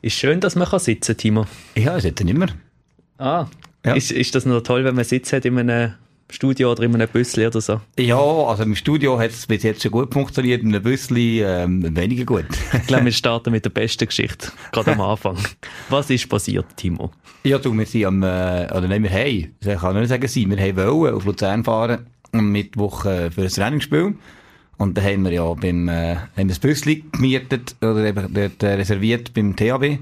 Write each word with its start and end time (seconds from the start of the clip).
Ist 0.00 0.14
schön, 0.14 0.40
dass 0.40 0.54
man 0.54 0.66
sitzen 0.78 1.12
kann, 1.14 1.16
Timo. 1.16 1.46
Ja, 1.74 1.96
ich 1.96 2.02
sitze 2.02 2.24
nicht 2.24 2.38
mehr. 2.38 2.48
Ah, 3.18 3.46
ja. 3.84 3.94
ist, 3.94 4.12
ist 4.12 4.34
das 4.34 4.46
noch 4.46 4.60
toll, 4.60 4.84
wenn 4.84 4.94
man 4.94 5.04
Sitz 5.04 5.32
hat 5.32 5.44
in 5.44 5.58
einem 5.58 5.94
Studio 6.30 6.70
oder 6.70 6.84
in 6.84 6.94
einem 6.94 7.08
Büssli 7.08 7.46
oder 7.46 7.60
so? 7.60 7.80
Ja, 7.98 8.16
also 8.18 8.62
im 8.62 8.76
Studio 8.76 9.18
hat 9.18 9.30
es 9.30 9.46
bis 9.46 9.64
jetzt 9.64 9.82
schon 9.82 9.90
gut 9.90 10.12
funktioniert, 10.12 10.62
in 10.62 10.68
einem 10.68 10.82
Büssli 10.82 11.42
ähm, 11.42 11.96
weniger 11.96 12.24
gut. 12.24 12.44
ich 12.72 12.86
glaube, 12.86 13.06
wir 13.06 13.12
starten 13.12 13.50
mit 13.50 13.64
der 13.64 13.70
besten 13.70 14.06
Geschichte, 14.06 14.52
gerade 14.70 14.92
am 14.92 15.00
Anfang. 15.00 15.36
Was 15.88 16.10
ist 16.10 16.28
passiert, 16.28 16.66
Timo? 16.76 17.10
Ja, 17.42 17.58
du, 17.58 17.76
wir 17.76 17.86
sind 17.86 18.04
am, 18.04 18.22
äh, 18.22 18.68
oder 18.70 18.86
nein, 18.88 19.02
wir 19.02 19.10
haben, 19.10 19.56
ich 19.60 19.80
kann 19.80 19.98
nicht 19.98 20.08
sagen 20.08 20.28
sie, 20.28 20.48
wir 20.48 20.58
haben 20.58 20.76
wollen 20.76 21.14
auf 21.14 21.24
Luzern 21.24 21.64
fahren, 21.64 22.06
am 22.32 22.52
Mittwoch 22.52 23.04
äh, 23.04 23.30
für 23.30 23.42
ein 23.42 23.48
Trainingsspiel. 23.48 24.14
Und 24.78 24.96
da 24.96 25.02
haben 25.02 25.24
wir 25.24 25.32
ja 25.32 25.54
beim, 25.54 25.88
äh, 25.88 26.14
haben 26.14 26.28
wir 26.36 26.46
das 26.46 26.60
Büssli 26.60 27.04
gemietet, 27.12 27.74
oder 27.82 28.04
eben 28.04 28.32
dort, 28.32 28.62
äh, 28.62 28.74
reserviert 28.74 29.34
beim 29.34 29.56
THB. 29.56 29.98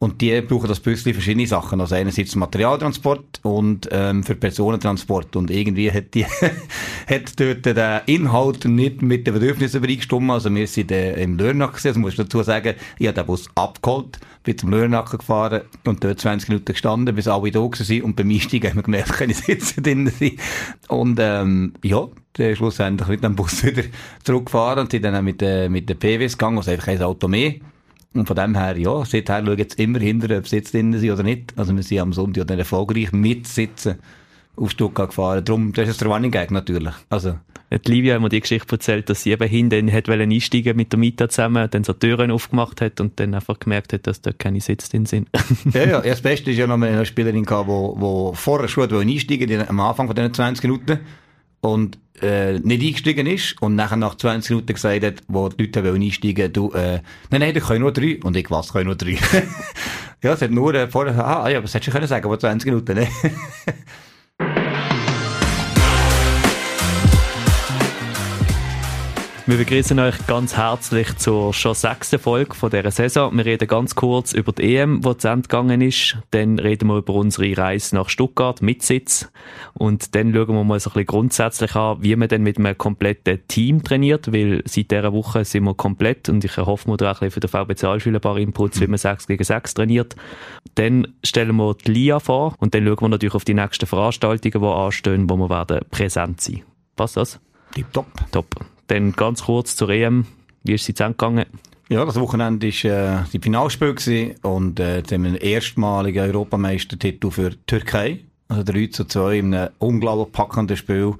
Und 0.00 0.20
die 0.20 0.40
brauchen 0.42 0.68
das 0.68 0.78
Büssli 0.78 1.12
verschiedene 1.12 1.46
Sachen. 1.46 1.80
Also 1.80 1.96
einerseits 1.96 2.36
Materialtransport 2.36 3.40
und 3.42 3.88
ähm, 3.90 4.22
für 4.22 4.36
Personentransport. 4.36 5.34
Und 5.34 5.50
irgendwie 5.50 5.90
hat 5.90 6.14
die 6.14 6.24
hat 7.06 7.40
dort 7.40 7.66
der 7.66 8.06
Inhalt 8.06 8.64
nicht 8.64 9.02
mit 9.02 9.26
den 9.26 9.34
Bedürfnissen 9.34 9.78
übereingestimmt. 9.78 10.30
Also 10.30 10.54
wir 10.54 10.68
sind 10.68 10.92
äh, 10.92 11.20
im 11.20 11.36
Lörnack 11.36 11.72
gewesen. 11.72 11.88
Also 11.88 12.00
muss 12.00 12.12
ich 12.12 12.18
dazu 12.18 12.42
sagen, 12.44 12.74
ich 12.98 13.08
habe 13.08 13.14
den 13.16 13.26
Bus 13.26 13.48
abgeholt, 13.56 14.20
bin 14.44 14.56
zum 14.56 14.70
Lörnack 14.70 15.10
gefahren 15.10 15.62
und 15.84 16.04
dort 16.04 16.20
20 16.20 16.48
Minuten 16.48 16.72
gestanden, 16.72 17.14
bis 17.16 17.26
alle 17.26 17.50
da 17.50 17.60
waren. 17.60 18.02
Und 18.02 18.14
beim 18.14 18.30
Einsteigen 18.30 18.70
haben 18.70 18.76
wir 18.76 18.82
gemerkt, 18.84 19.12
keine 19.14 19.34
Sitze 19.34 19.82
drin 19.82 20.06
sind. 20.16 20.38
Und 20.86 21.18
ähm, 21.20 21.74
ja, 21.82 22.06
dann 22.34 22.54
schlussendlich 22.54 23.08
mit 23.08 23.24
dem 23.24 23.34
Bus 23.34 23.64
wieder 23.64 23.82
zurückgefahren 24.22 24.80
und 24.84 24.92
sind 24.92 25.02
dann 25.02 25.24
mit, 25.24 25.42
äh, 25.42 25.68
mit 25.68 25.88
den 25.88 25.98
PWs 25.98 26.38
gegangen, 26.38 26.58
also 26.58 26.70
einfach 26.70 26.86
ein 26.86 27.02
Auto 27.02 27.26
mehr. 27.26 27.54
Und 28.18 28.26
von 28.26 28.36
dem 28.36 28.56
her, 28.56 28.76
ja, 28.76 29.04
seither 29.04 29.44
schauen 29.44 29.58
jetzt 29.58 29.78
immer 29.78 29.98
hinter, 29.98 30.36
ob 30.36 30.48
Sitz 30.48 30.72
drin 30.72 30.98
sind 30.98 31.10
oder 31.10 31.22
nicht. 31.22 31.52
Also 31.56 31.74
wir 31.74 31.82
sind 31.82 32.00
am 32.00 32.12
Sonntag 32.12 32.46
dann 32.46 32.58
erfolgreich 32.58 33.12
mit 33.12 33.46
Sitzen 33.46 33.96
auf 34.56 34.70
Stuttgart 34.70 35.10
gefahren. 35.10 35.44
Darum, 35.44 35.72
das 35.72 35.88
ist 35.88 36.00
der 36.00 36.08
Running 36.08 36.30
Gag 36.30 36.50
natürlich. 36.50 36.94
Also. 37.10 37.38
Die 37.70 37.92
Livia 37.92 38.14
hat 38.14 38.22
mir 38.22 38.30
die 38.30 38.40
Geschichte 38.40 38.72
erzählt, 38.72 39.10
dass 39.10 39.22
sie 39.22 39.30
eben 39.30 39.46
hinten 39.46 39.92
hat 39.92 40.08
einsteigen 40.08 40.74
mit 40.74 40.90
der 40.90 40.98
Mieter 40.98 41.28
zusammen, 41.28 41.68
dann 41.70 41.84
so 41.84 41.92
Türen 41.92 42.30
aufgemacht 42.30 42.80
hat 42.80 42.98
und 42.98 43.20
dann 43.20 43.34
einfach 43.34 43.58
gemerkt 43.58 43.92
hat, 43.92 44.06
dass 44.06 44.22
dort 44.22 44.38
keine 44.38 44.62
Sitze 44.62 44.88
drin 44.90 45.04
sind. 45.04 45.28
ja, 45.74 45.84
ja, 45.84 46.00
das 46.00 46.22
Beste 46.22 46.50
ist 46.50 46.56
ja 46.56 46.66
noch 46.66 46.80
eine 46.80 47.04
Spielerin 47.04 47.44
gehabt, 47.44 47.68
die, 47.68 48.00
die 48.00 48.36
vorher 48.36 48.68
schon 48.68 48.90
einsteigen 48.90 49.50
wollte, 49.50 49.68
am 49.68 49.80
Anfang 49.80 50.06
von 50.06 50.16
diesen 50.16 50.32
20 50.32 50.64
Minuten 50.64 50.98
und 51.60 51.98
äh, 52.22 52.58
nicht 52.58 52.82
eingestiegen 52.82 53.26
ist 53.26 53.60
und 53.62 53.76
nachher 53.76 53.96
nach 53.96 54.16
20 54.16 54.50
Minuten 54.50 54.74
gesagt 54.74 55.04
hat, 55.04 55.14
wo 55.28 55.48
die 55.48 55.64
Leute 55.64 55.84
wollen 55.84 56.02
einsteigen 56.02 56.52
du, 56.52 56.72
äh, 56.72 57.00
nein, 57.30 57.40
nein, 57.40 57.56
ich 57.56 57.62
können 57.62 57.80
nur 57.80 57.92
drei. 57.92 58.18
Und 58.22 58.36
ich, 58.36 58.50
was, 58.50 58.72
können 58.72 58.86
nur 58.86 58.96
drei? 58.96 59.18
ja, 60.22 60.32
es 60.32 60.42
hat 60.42 60.50
nur 60.50 60.74
äh, 60.74 60.88
vorher, 60.88 61.24
ah, 61.24 61.48
ja, 61.48 61.62
was 61.62 61.74
hättest 61.74 61.88
du 61.88 61.92
können 61.92 62.06
sagen, 62.06 62.24
aber 62.24 62.38
20 62.38 62.70
Minuten, 62.70 62.94
ne? 62.94 63.08
Wir 69.48 69.56
begrüßen 69.56 69.98
euch 69.98 70.26
ganz 70.26 70.58
herzlich 70.58 71.16
zur 71.16 71.54
schon 71.54 71.72
sechsten 71.72 72.18
Folge 72.18 72.54
von 72.54 72.68
dieser 72.68 72.90
Saison. 72.90 73.34
Wir 73.34 73.46
reden 73.46 73.66
ganz 73.66 73.94
kurz 73.94 74.34
über 74.34 74.52
die 74.52 74.76
EM, 74.76 75.00
die 75.00 75.16
zu 75.16 75.26
Ende 75.26 75.48
gegangen 75.48 75.80
ist. 75.80 76.18
Dann 76.32 76.58
reden 76.58 76.86
wir 76.88 76.98
über 76.98 77.14
unsere 77.14 77.56
Reise 77.56 77.94
nach 77.94 78.10
Stuttgart 78.10 78.60
mit 78.60 78.82
Sitz. 78.82 79.32
Und 79.72 80.14
dann 80.14 80.34
schauen 80.34 80.54
wir 80.54 80.64
mal 80.64 80.78
so 80.78 80.90
ein 80.90 80.92
bisschen 80.92 81.06
grundsätzlich 81.06 81.74
an, 81.76 81.96
wie 82.02 82.14
man 82.14 82.28
denn 82.28 82.42
mit 82.42 82.58
einem 82.58 82.76
kompletten 82.76 83.40
Team 83.48 83.82
trainiert, 83.82 84.30
weil 84.34 84.60
seit 84.66 84.90
dieser 84.90 85.14
Woche 85.14 85.46
sind 85.46 85.64
wir 85.64 85.72
komplett 85.72 86.28
und 86.28 86.44
ich 86.44 86.58
erhoffe 86.58 86.90
mir 86.90 86.98
da 86.98 87.12
auch 87.12 87.22
ein 87.22 87.30
bisschen 87.30 87.48
für 87.50 87.58
den 87.64 87.74
VB 87.74 87.74
Zahlschüler 87.74 88.18
ein 88.18 88.20
paar 88.20 88.36
Inputs, 88.36 88.82
wie 88.82 88.86
man 88.86 88.98
6 88.98 89.28
gegen 89.28 89.44
6 89.44 89.72
trainiert. 89.72 90.14
Dann 90.74 91.14
stellen 91.24 91.56
wir 91.56 91.74
die 91.74 91.90
LIA 91.90 92.20
vor 92.20 92.54
und 92.58 92.74
dann 92.74 92.84
schauen 92.84 93.00
wir 93.00 93.08
natürlich 93.08 93.34
auf 93.34 93.46
die 93.46 93.54
nächsten 93.54 93.86
Veranstaltungen, 93.86 94.62
die 94.62 94.68
anstehen, 94.68 95.30
wo 95.30 95.38
wir 95.38 95.48
werden 95.48 95.86
präsent 95.90 96.38
sein. 96.42 96.64
Passt 96.96 97.16
das? 97.16 97.40
Tipptopp. 97.72 98.08
Top. 98.30 98.77
Dann 98.88 99.12
ganz 99.12 99.44
kurz 99.44 99.76
zur 99.76 99.90
EM. 99.90 100.26
Wie 100.64 100.74
ist 100.74 100.84
sie 100.84 100.94
zusammengegangen? 100.94 101.46
Ja, 101.88 102.04
das 102.04 102.20
Wochenende 102.20 102.66
war 102.66 103.22
äh, 103.22 103.24
die 103.32 103.38
Finalspiel 103.38 104.34
und 104.42 104.78
äh, 104.78 104.98
jetzt 104.98 105.12
haben 105.12 105.22
wir 105.22 105.30
einen 105.30 105.40
erstmaligen 105.40 106.22
Europameistertitel 106.22 107.30
für 107.30 107.50
die 107.50 107.58
Türkei. 107.66 108.20
Also 108.48 108.62
3 108.64 108.86
zu 108.88 109.04
2 109.04 109.38
in 109.38 109.54
einem 109.54 109.70
unglaublich 109.78 110.32
packenden 110.32 110.76
Spiel 110.76 111.14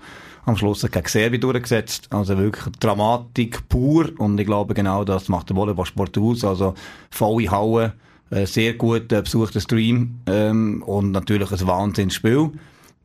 am 0.45 0.57
Schluss 0.57 0.83
gegen 0.83 1.07
Serbien 1.07 1.41
durchgesetzt. 1.41 2.09
Also 2.11 2.37
wirklich 2.39 2.75
Dramatik 2.81 3.69
pur 3.69 4.11
und 4.19 4.39
ich 4.39 4.47
glaube 4.47 4.75
genau 4.75 5.05
das 5.05 5.29
macht 5.29 5.51
der 5.51 5.57
Volleyballsport 5.57 6.17
aus. 6.19 6.45
Also 6.45 6.75
volle 7.11 7.51
Halle, 7.51 7.95
äh, 8.31 8.47
sehr 8.47 8.75
gut 8.75 9.13
äh, 9.13 9.23
besuchter 9.23 9.61
Stream 9.61 10.21
ähm, 10.27 10.83
und 10.83 11.13
natürlich 11.13 11.51
ein 11.51 11.67
Wahnsinnsspiel. 11.67 12.51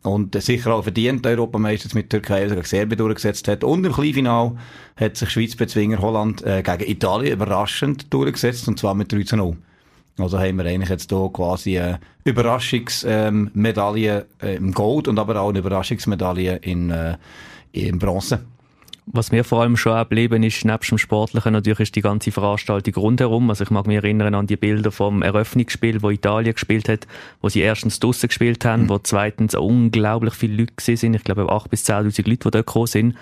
Und 0.03 0.39
sicher 0.41 0.73
auch 0.73 0.83
verdient 0.83 1.25
Europameister 1.25 1.87
mit 1.93 2.09
Türkei, 2.09 2.43
also 2.43 2.55
gegen 2.55 2.67
Serbien 2.67 2.97
durchgesetzt 2.97 3.47
hat. 3.47 3.63
Und 3.63 3.85
im 3.85 3.93
Kleinfinal 3.93 4.57
hat 4.97 5.15
sich 5.15 5.29
Schweiz-Bezwinger 5.29 5.99
Holland 5.99 6.43
äh, 6.43 6.61
gegen 6.61 6.91
Italien 6.91 7.31
überraschend 7.33 8.13
durchgesetzt, 8.13 8.67
und 8.67 8.77
zwar 8.77 8.95
mit 8.95 9.13
3 9.13 9.23
zu 9.23 9.37
0. 9.37 9.55
Also 10.17 10.39
haben 10.39 10.57
wir 10.57 10.65
eigentlich 10.65 10.89
jetzt 10.89 11.09
hier 11.09 11.29
quasi 11.31 11.79
eine 11.79 12.01
Überraschungsmedaille 12.25 14.25
äh, 14.41 14.55
im 14.55 14.73
Gold 14.73 15.07
und 15.07 15.17
aber 15.17 15.39
auch 15.39 15.47
eine 15.49 15.59
Überraschungsmedaille 15.59 16.57
in, 16.57 16.89
äh, 16.91 17.15
in 17.71 17.97
Bronze. 17.97 18.43
Was 19.05 19.31
mir 19.31 19.43
vor 19.43 19.61
allem 19.61 19.75
schon 19.75 19.93
ableben 19.93 20.43
ist, 20.43 20.63
nebst 20.63 20.91
dem 20.91 20.97
Sportlichen 20.97 21.51
natürlich 21.51 21.81
ist 21.81 21.95
die 21.95 22.01
ganze 22.01 22.31
Veranstaltung 22.31 22.93
rundherum. 22.95 23.49
Also 23.49 23.63
ich 23.63 23.69
mag 23.69 23.85
mich 23.85 23.97
erinnern 23.97 24.33
an 24.33 24.47
die 24.47 24.55
Bilder 24.55 24.91
vom 24.91 25.21
Eröffnungsspiel, 25.21 26.01
wo 26.01 26.09
Italien 26.09 26.53
gespielt 26.53 26.87
hat, 26.87 27.05
wo 27.41 27.49
sie 27.49 27.59
erstens 27.59 27.99
draussen 27.99 28.27
gespielt 28.27 28.63
haben, 28.63 28.83
mhm. 28.83 28.89
wo 28.89 28.99
zweitens 28.99 29.55
unglaublich 29.55 30.33
viele 30.33 30.55
Leute 30.55 30.73
sind. 30.97 31.15
Ich 31.15 31.23
glaube 31.23 31.43
8.000 31.43 31.69
bis 31.69 31.85
10.000 31.89 32.29
Leute, 32.29 32.37
die 32.37 32.37
dort 32.37 32.53
gekommen 32.53 32.87
sind 32.87 33.15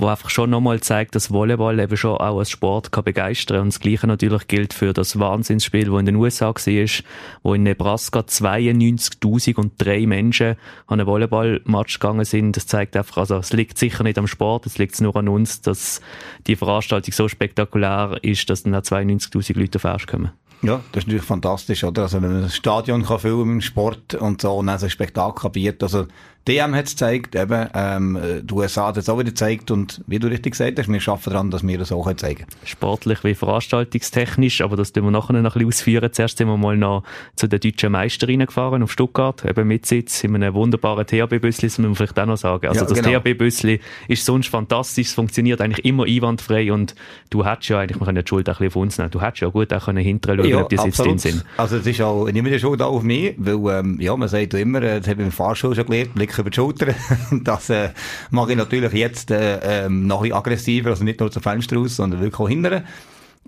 wo 0.00 0.06
einfach 0.06 0.30
schon 0.30 0.50
nochmal 0.50 0.80
zeigt, 0.80 1.14
dass 1.14 1.30
Volleyball 1.30 1.78
eben 1.78 1.96
schon 1.96 2.16
auch 2.16 2.38
als 2.38 2.50
Sport 2.50 2.92
kann 2.92 3.04
begeistern 3.04 3.60
Und 3.60 3.68
das 3.68 3.80
Gleiche 3.80 4.06
natürlich 4.06 4.48
gilt 4.48 4.72
für 4.72 4.92
das 4.92 5.18
Wahnsinnsspiel, 5.18 5.90
wo 5.92 5.98
in 5.98 6.06
den 6.06 6.16
USA 6.16 6.48
war, 6.48 7.04
wo 7.42 7.54
in 7.54 7.62
Nebraska 7.62 8.20
92.000 8.20 9.56
und 9.56 9.72
drei 9.78 10.06
Menschen 10.06 10.56
an 10.86 11.00
einen 11.00 11.06
Volleyballmatch 11.06 11.98
gegangen 11.98 12.24
sind. 12.24 12.56
Das 12.56 12.66
zeigt 12.66 12.96
einfach, 12.96 13.18
also 13.18 13.36
es 13.36 13.52
liegt 13.52 13.78
sicher 13.78 14.02
nicht 14.02 14.18
am 14.18 14.26
Sport, 14.26 14.66
es 14.66 14.78
liegt 14.78 15.00
nur 15.00 15.14
an 15.16 15.28
uns, 15.28 15.60
dass 15.60 16.00
die 16.46 16.56
Veranstaltung 16.56 17.12
so 17.12 17.28
spektakulär 17.28 18.18
ist, 18.22 18.48
dass 18.50 18.62
dann 18.62 18.74
auch 18.74 18.82
92.000 18.82 19.58
Leute 19.58 19.78
auf 19.84 20.06
kommen. 20.06 20.30
Ja, 20.62 20.82
das 20.92 21.04
ist 21.04 21.06
natürlich 21.06 21.24
fantastisch, 21.24 21.84
oder? 21.84 22.02
Also, 22.02 22.20
wenn 22.20 22.32
man 22.32 22.44
ein 22.44 22.50
Stadion 22.50 23.02
kann 23.04 23.18
füllen 23.18 23.52
im 23.52 23.60
Sport 23.62 24.14
und 24.14 24.42
so, 24.42 24.56
und 24.56 24.66
dann 24.66 24.78
so 24.78 24.86
ein 24.86 24.90
Spektakel 24.90 25.50
bietet. 25.50 25.82
Also, 25.82 26.06
DM 26.48 26.74
hat 26.74 26.86
es 26.86 26.92
gezeigt, 26.92 27.34
eben, 27.34 27.68
ähm, 27.74 28.18
die 28.42 28.54
USA 28.54 28.88
hat 28.88 28.96
es 28.96 29.08
auch 29.08 29.18
wieder 29.18 29.30
gezeigt 29.30 29.70
und 29.70 30.02
wie 30.06 30.18
du 30.18 30.28
richtig 30.28 30.52
gesagt 30.52 30.78
hast, 30.78 30.88
wir 30.88 31.00
arbeiten 31.06 31.30
daran, 31.30 31.50
dass 31.50 31.66
wir 31.66 31.78
das 31.78 31.92
auch 31.92 32.12
zeigen 32.14 32.40
können. 32.40 32.50
Sportlich 32.64 33.22
wie 33.24 33.34
veranstaltungstechnisch, 33.34 34.62
aber 34.62 34.76
das 34.76 34.92
tun 34.92 35.04
wir 35.04 35.10
nachher 35.10 35.34
noch 35.34 35.38
ein 35.38 35.66
bisschen 35.66 35.66
ausführen. 35.66 36.10
Zuerst 36.12 36.38
sind 36.38 36.48
wir 36.48 36.56
mal 36.56 36.76
noch 36.76 37.04
zu 37.36 37.46
den 37.46 37.60
deutschen 37.60 37.92
Meisterinnen 37.92 38.46
gefahren 38.46 38.82
auf 38.82 38.90
Stuttgart, 38.90 39.44
eben 39.44 39.68
mit 39.68 39.86
Sitz 39.86 40.24
in 40.24 40.34
einem 40.34 40.54
wunderbaren 40.54 41.06
THB-Büssli, 41.06 41.68
das 41.68 41.78
muss 41.78 41.86
man 41.86 41.94
vielleicht 41.94 42.18
auch 42.18 42.26
noch 42.26 42.36
sagen. 42.36 42.68
Also 42.68 42.80
ja, 42.80 42.86
das 42.86 43.02
genau. 43.02 43.20
THB-Büssli 43.20 43.80
ist 44.08 44.24
sonst 44.24 44.48
fantastisch, 44.48 45.08
es 45.08 45.14
funktioniert 45.14 45.60
eigentlich 45.60 45.84
immer 45.84 46.04
einwandfrei 46.04 46.72
und 46.72 46.94
du 47.28 47.44
hättest 47.44 47.68
ja 47.68 47.80
eigentlich, 47.80 48.00
wir 48.00 48.06
können 48.06 48.24
die 48.24 48.28
Schuld 48.28 48.48
auch 48.48 48.60
ein 48.60 48.66
bisschen 48.66 48.80
auf 48.80 48.82
uns 48.82 48.98
nehmen, 48.98 49.10
du 49.10 49.20
hättest 49.20 49.42
ja 49.42 49.48
gut 49.48 49.72
auch 49.72 49.84
können 49.84 50.02
hinterher 50.02 50.38
schauen, 50.38 50.50
ja, 50.50 50.62
ob 50.62 50.68
die 50.68 50.78
Sitze 50.78 51.02
drin 51.02 51.18
sind. 51.18 51.44
Also 51.56 51.76
es 51.76 51.86
ist 51.86 52.00
auch 52.00 52.24
nicht 52.26 52.42
mehr 52.42 52.52
die 52.52 52.58
Schuld 52.58 52.80
auch 52.80 52.92
auf 52.92 53.02
mich, 53.02 53.34
weil, 53.36 53.78
ähm, 53.78 54.00
ja, 54.00 54.16
man 54.16 54.28
sagt 54.28 54.54
immer, 54.54 54.80
das 54.80 55.06
habe 55.06 55.20
ich 55.20 55.26
im 55.26 55.32
Fahrschul 55.32 55.74
schon 55.74 55.86
gelernt, 55.86 56.16
Blick 56.30 56.38
über 56.38 56.50
die 56.50 56.56
Schulter. 56.56 56.94
das 57.42 57.70
äh, 57.70 57.90
mache 58.30 58.52
ich 58.52 58.56
natürlich 58.56 58.92
jetzt 58.92 59.30
äh, 59.30 59.84
ähm, 59.84 60.06
noch 60.06 60.22
ein 60.22 60.32
aggressiver, 60.32 60.90
also 60.90 61.04
nicht 61.04 61.20
nur 61.20 61.30
zum 61.30 61.42
Fenster 61.42 61.76
raus, 61.76 61.96
sondern 61.96 62.20
wirklich 62.20 62.40
auch 62.40 62.48
hinterher. 62.48 62.84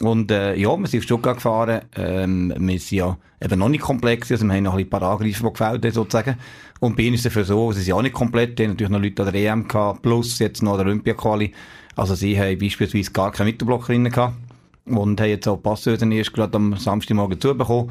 Und 0.01 0.31
äh, 0.31 0.55
ja, 0.57 0.77
wir 0.77 0.87
sind 0.87 1.01
auf 1.01 1.05
Stuttgart 1.05 1.37
gefahren. 1.37 1.83
Ähm, 1.97 2.53
wir 2.57 2.79
sind 2.79 2.99
ja 2.99 3.17
eben 3.43 3.59
noch 3.59 3.69
nicht 3.69 3.83
komplex, 3.83 4.31
also 4.33 4.47
wir 4.47 4.55
haben 4.55 4.65
noch 4.65 4.77
ein 4.77 4.89
paar 4.89 5.03
Angreifer, 5.03 5.45
die 5.45 5.53
gefällt 5.53 5.95
sozusagen. 5.95 6.37
Und 6.81 6.97
bei 6.97 7.05
ihnen 7.05 7.15
ist 7.15 7.21
es 7.21 7.25
dafür 7.25 7.45
so, 7.45 7.73
sie 7.73 7.83
sind 7.83 7.95
auch 7.95 8.03
nicht 8.03 8.15
komplett, 8.15 8.59
die 8.59 8.65
haben 8.65 8.71
natürlich 8.71 8.91
noch 8.91 9.01
Leute 9.01 9.23
an 9.23 9.33
der 9.33 9.53
EM 9.53 9.69
gehabt, 9.69 10.03
plus 10.03 10.39
jetzt 10.39 10.63
noch 10.63 10.77
der 10.77 10.87
Olympia-Quali. 10.87 11.53
Also 11.95 12.15
sie 12.15 12.39
haben 12.39 12.59
beispielsweise 12.59 13.13
gar 13.13 13.31
keine 13.31 13.51
Mittelblockerinnen 13.51 14.11
gehabt 14.11 14.35
und 14.87 15.21
haben 15.21 15.29
jetzt 15.29 15.47
auch 15.47 15.63
Passösen 15.63 16.11
erst 16.11 16.33
gerade 16.33 16.57
am 16.57 16.77
Samstagmorgen 16.77 17.41
zubekommen. 17.41 17.91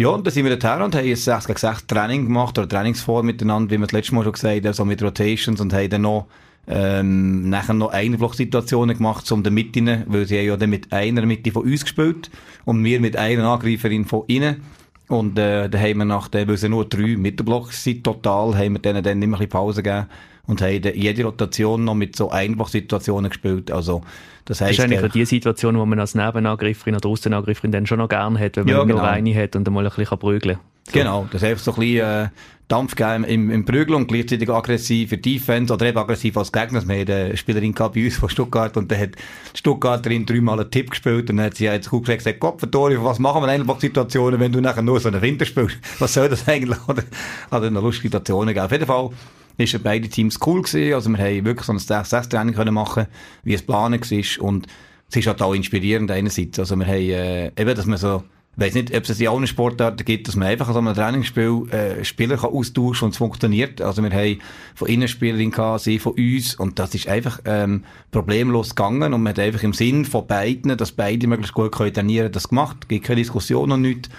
Ja, 0.00 0.08
und 0.08 0.26
dann 0.26 0.32
sind 0.32 0.46
wir 0.46 0.56
dorthin 0.56 0.82
und 0.82 0.94
haben 0.94 1.06
ein 1.06 1.14
6 1.14 1.46
gegen 1.46 1.58
6 1.58 1.86
Training 1.86 2.24
gemacht, 2.24 2.56
oder 2.56 2.66
Trainingsform 2.66 3.26
miteinander, 3.26 3.70
wie 3.70 3.76
wir 3.76 3.86
das 3.86 3.92
letzte 3.92 4.14
Mal 4.14 4.24
schon 4.24 4.32
gesagt 4.32 4.64
haben, 4.64 4.72
so 4.72 4.86
mit 4.86 5.02
Rotations 5.02 5.60
und 5.60 5.74
haben 5.74 5.90
dann 5.90 6.00
noch 6.00 6.26
ähm, 6.66 7.50
nachher 7.50 7.74
noch 7.74 7.92
Einblocksituationen 7.92 8.96
gemacht, 8.96 9.30
um 9.30 9.42
den 9.42 9.52
Mitten, 9.52 10.04
weil 10.06 10.26
sie 10.26 10.40
ja 10.40 10.56
dann 10.56 10.70
mit 10.70 10.90
einer 10.90 11.26
Mitte 11.26 11.52
von 11.52 11.64
uns 11.64 11.82
gespielt 11.82 12.30
und 12.64 12.82
wir 12.82 12.98
mit 12.98 13.14
einer 13.14 13.44
Angreiferin 13.46 14.06
von 14.06 14.24
innen. 14.26 14.62
Und 15.08 15.38
äh, 15.38 15.68
dann 15.68 15.82
haben 15.82 15.98
wir 15.98 16.04
nach 16.06 16.28
der, 16.28 16.48
weil 16.48 16.54
es 16.54 16.62
nur 16.62 16.88
drei 16.88 17.18
Mittelblocks 17.18 17.84
sind 17.84 18.02
total, 18.02 18.56
haben 18.56 18.72
wir 18.72 18.80
denen 18.80 19.02
dann 19.02 19.20
immer 19.20 19.36
ein 19.36 19.40
bisschen 19.40 19.50
Pause 19.50 19.82
gegeben 19.82 20.06
und 20.50 20.60
haben 20.60 20.82
jede 20.94 21.24
Rotation 21.24 21.84
noch 21.84 21.94
mit 21.94 22.16
so 22.16 22.30
Einwachsituationen 22.30 23.30
gespielt. 23.30 23.70
Also, 23.70 24.02
das 24.44 24.60
heisst, 24.60 24.78
das 24.78 24.84
ist 24.86 24.92
eigentlich 24.92 25.10
äh, 25.10 25.18
die 25.18 25.24
Situation, 25.24 25.78
wo 25.78 25.86
man 25.86 26.00
als 26.00 26.14
Nebenangreiferin 26.14 26.96
oder 26.96 27.08
Außenangreiferin 27.08 27.70
dann 27.70 27.86
schon 27.86 27.98
noch 27.98 28.08
gerne 28.08 28.38
hat, 28.38 28.56
wenn 28.56 28.64
man 28.64 28.74
ja, 28.74 28.82
genau. 28.82 28.96
nur 28.96 29.08
eine 29.08 29.34
hat 29.34 29.54
und 29.54 29.66
einmal 29.66 29.86
ein 29.86 29.92
bisschen 29.94 30.18
prügeln 30.18 30.56
kann. 30.56 30.64
So. 30.86 30.92
Genau, 30.92 31.28
das 31.30 31.42
hilft 31.42 31.62
so 31.62 31.72
ein 31.72 31.80
bisschen 31.80 32.06
äh, 32.06 32.28
Dampf 32.66 32.94
geben 32.94 33.24
im, 33.24 33.50
im 33.50 33.64
Prügeln 33.64 33.94
und 33.94 34.08
gleichzeitig 34.08 34.48
aggressiv 34.48 35.10
für 35.10 35.18
Defense 35.18 35.72
oder 35.72 35.86
eben 35.86 35.98
aggressiv 35.98 36.36
als 36.36 36.50
Gegner. 36.50 36.86
Wir 36.86 37.00
hatten 37.00 37.12
eine 37.12 37.36
Spielerin 37.36 37.74
gehabt 37.74 37.94
bei 37.94 38.04
uns 38.04 38.16
von 38.16 38.28
Stuttgart 38.28 38.76
und 38.76 38.90
dann 38.90 39.00
hat 39.00 39.10
die 39.54 39.58
Stuttgarterin 39.58 40.24
dreimal 40.24 40.60
einen 40.60 40.70
Tipp 40.70 40.90
gespielt 40.90 41.30
und 41.30 41.36
dann 41.36 41.46
hat 41.46 41.56
sie 41.56 41.64
jetzt 41.64 41.90
gut 41.90 42.06
gesagt, 42.06 42.40
Gott 42.40 42.60
was 42.60 43.18
machen 43.18 43.42
wir 43.42 43.48
eigentlich 43.48 43.80
Situationen, 43.80 44.40
wenn 44.40 44.52
du 44.52 44.60
nachher 44.60 44.82
nur 44.82 44.98
so 45.00 45.08
einen 45.08 45.20
Winter 45.20 45.44
spielst? 45.44 45.78
Was 45.98 46.14
soll 46.14 46.28
das 46.28 46.48
eigentlich? 46.48 46.78
Oder 46.88 47.02
hat 47.50 47.62
eine 47.62 47.80
lustige 47.80 48.08
Situationen 48.08 48.48
gegeben. 48.48 48.66
Auf 48.66 48.72
jeden 48.72 48.86
Fall 48.86 49.10
ist 49.58 49.82
beide 49.82 50.08
Teams 50.08 50.38
cool 50.46 50.62
gewesen. 50.62 50.94
Also 50.94 51.10
wir 51.10 51.18
haben 51.18 51.44
wirklich 51.44 51.66
so 51.66 51.72
ein 51.72 51.78
6-6-Training 51.78 52.54
können 52.54 52.74
machen, 52.74 53.06
wie 53.42 53.54
es 53.54 53.60
geplant 53.60 54.10
war 54.10 54.44
und 54.44 54.66
es 55.08 55.16
ist 55.16 55.26
halt 55.26 55.42
auch 55.42 55.54
inspirierend 55.54 56.10
einerseits. 56.10 56.58
Also 56.58 56.76
wir 56.76 56.86
haben 56.86 56.94
äh, 56.94 57.46
eben, 57.48 57.74
dass 57.74 57.86
man 57.86 57.98
so 57.98 58.22
ich 58.56 58.66
weiss 58.66 58.74
nicht, 58.74 58.94
ob 58.94 59.08
es 59.08 59.20
in 59.20 59.28
allen 59.28 59.46
Sportarten 59.46 60.04
gibt, 60.04 60.26
dass 60.26 60.34
man 60.34 60.48
einfach 60.48 60.66
an 60.68 60.74
so 60.74 60.80
einem 60.80 60.94
Trainingsspiel 60.94 61.68
äh, 61.70 62.04
Spieler 62.04 62.36
kann 62.36 62.50
austauschen 62.50 63.06
und 63.06 63.12
es 63.12 63.16
funktioniert. 63.16 63.80
Also 63.80 64.02
wir 64.02 64.10
haben 64.10 64.40
von 64.74 64.88
Innenspielerin 64.88 65.52
gehabt, 65.52 65.82
sie 65.82 66.00
von 66.00 66.14
uns 66.14 66.56
und 66.56 66.78
das 66.78 66.94
ist 66.94 67.08
einfach 67.08 67.40
ähm, 67.44 67.84
problemlos 68.10 68.70
gegangen 68.70 69.14
und 69.14 69.22
man 69.22 69.32
hat 69.32 69.38
einfach 69.38 69.62
im 69.62 69.72
Sinn 69.72 70.04
von 70.04 70.26
beiden, 70.26 70.76
dass 70.76 70.92
beide 70.92 71.28
möglichst 71.28 71.54
gut 71.54 71.72
können 71.72 71.94
trainieren 71.94 72.32
das 72.32 72.48
gemacht. 72.48 72.78
Es 72.82 72.88
gibt 72.88 73.06
keine 73.06 73.20
Diskussion 73.20 73.68
noch 73.68 73.76
nicht. 73.76 74.10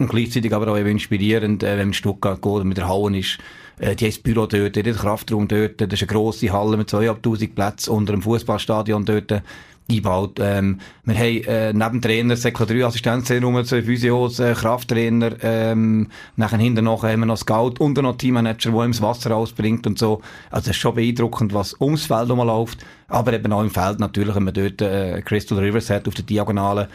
Und 0.00 0.08
gleichzeitig 0.08 0.52
aber 0.52 0.68
auch 0.68 0.78
eben 0.78 0.90
inspirierend, 0.90 1.62
äh, 1.62 1.70
wenn 1.70 1.78
man 1.78 1.88
in 1.88 1.94
Stuttgart 1.94 2.42
geht 2.42 2.52
und 2.52 2.68
mit 2.68 2.76
der 2.78 2.88
Hauen 2.88 3.14
ist. 3.14 3.38
Äh, 3.78 3.96
die 3.96 4.04
haben 4.04 4.10
das 4.10 4.18
Büro 4.18 4.46
dort, 4.46 4.52
die 4.52 4.80
haben 4.80 4.84
den 4.84 4.96
Kraftraum 4.96 5.48
dort, 5.48 5.80
das 5.80 5.92
ist 5.92 6.02
eine 6.02 6.12
grosse 6.12 6.52
Halle 6.52 6.76
mit 6.76 6.88
2'500 6.88 7.54
Plätzen 7.54 7.90
unter 7.90 8.12
einem 8.12 8.22
Fußballstadion 8.22 9.04
dort 9.04 9.42
eingebaut. 9.90 10.38
Ähm, 10.40 10.80
wir 11.04 11.14
haben 11.16 11.44
äh, 11.44 11.72
neben 11.72 12.02
Trainer, 12.02 12.36
Sektor 12.36 12.66
3 12.66 12.84
Assistenztrainer, 12.84 13.64
zwei 13.64 13.82
Physios, 13.82 14.38
äh, 14.38 14.54
Krafttrainer, 14.54 15.32
ähm, 15.42 16.08
nachher 16.36 16.58
hinten 16.58 16.84
noch 16.84 17.04
haben 17.04 17.20
wir 17.20 17.26
noch 17.26 17.38
Scout 17.38 17.74
und 17.78 17.96
noch 17.96 18.16
Teammanager, 18.16 18.70
der 18.70 18.84
ihm 18.84 18.92
das 18.92 19.02
Wasser 19.02 19.34
ausbringt 19.34 19.86
und 19.86 19.98
so. 19.98 20.20
Also 20.50 20.70
es 20.70 20.76
ist 20.76 20.80
schon 20.80 20.94
beeindruckend, 20.94 21.54
was 21.54 21.74
ums 21.80 22.06
Feld 22.06 22.28
läuft, 22.28 22.84
aber 23.08 23.32
eben 23.32 23.52
auch 23.52 23.62
im 23.62 23.70
Feld 23.70 23.98
natürlich, 23.98 24.34
wenn 24.34 24.44
man 24.44 24.54
dort 24.54 24.82
äh, 24.82 25.22
Crystal 25.22 25.58
Rivers 25.58 25.90
hat 25.90 26.06
auf 26.06 26.14
der 26.14 26.24
Diagonale, 26.24 26.88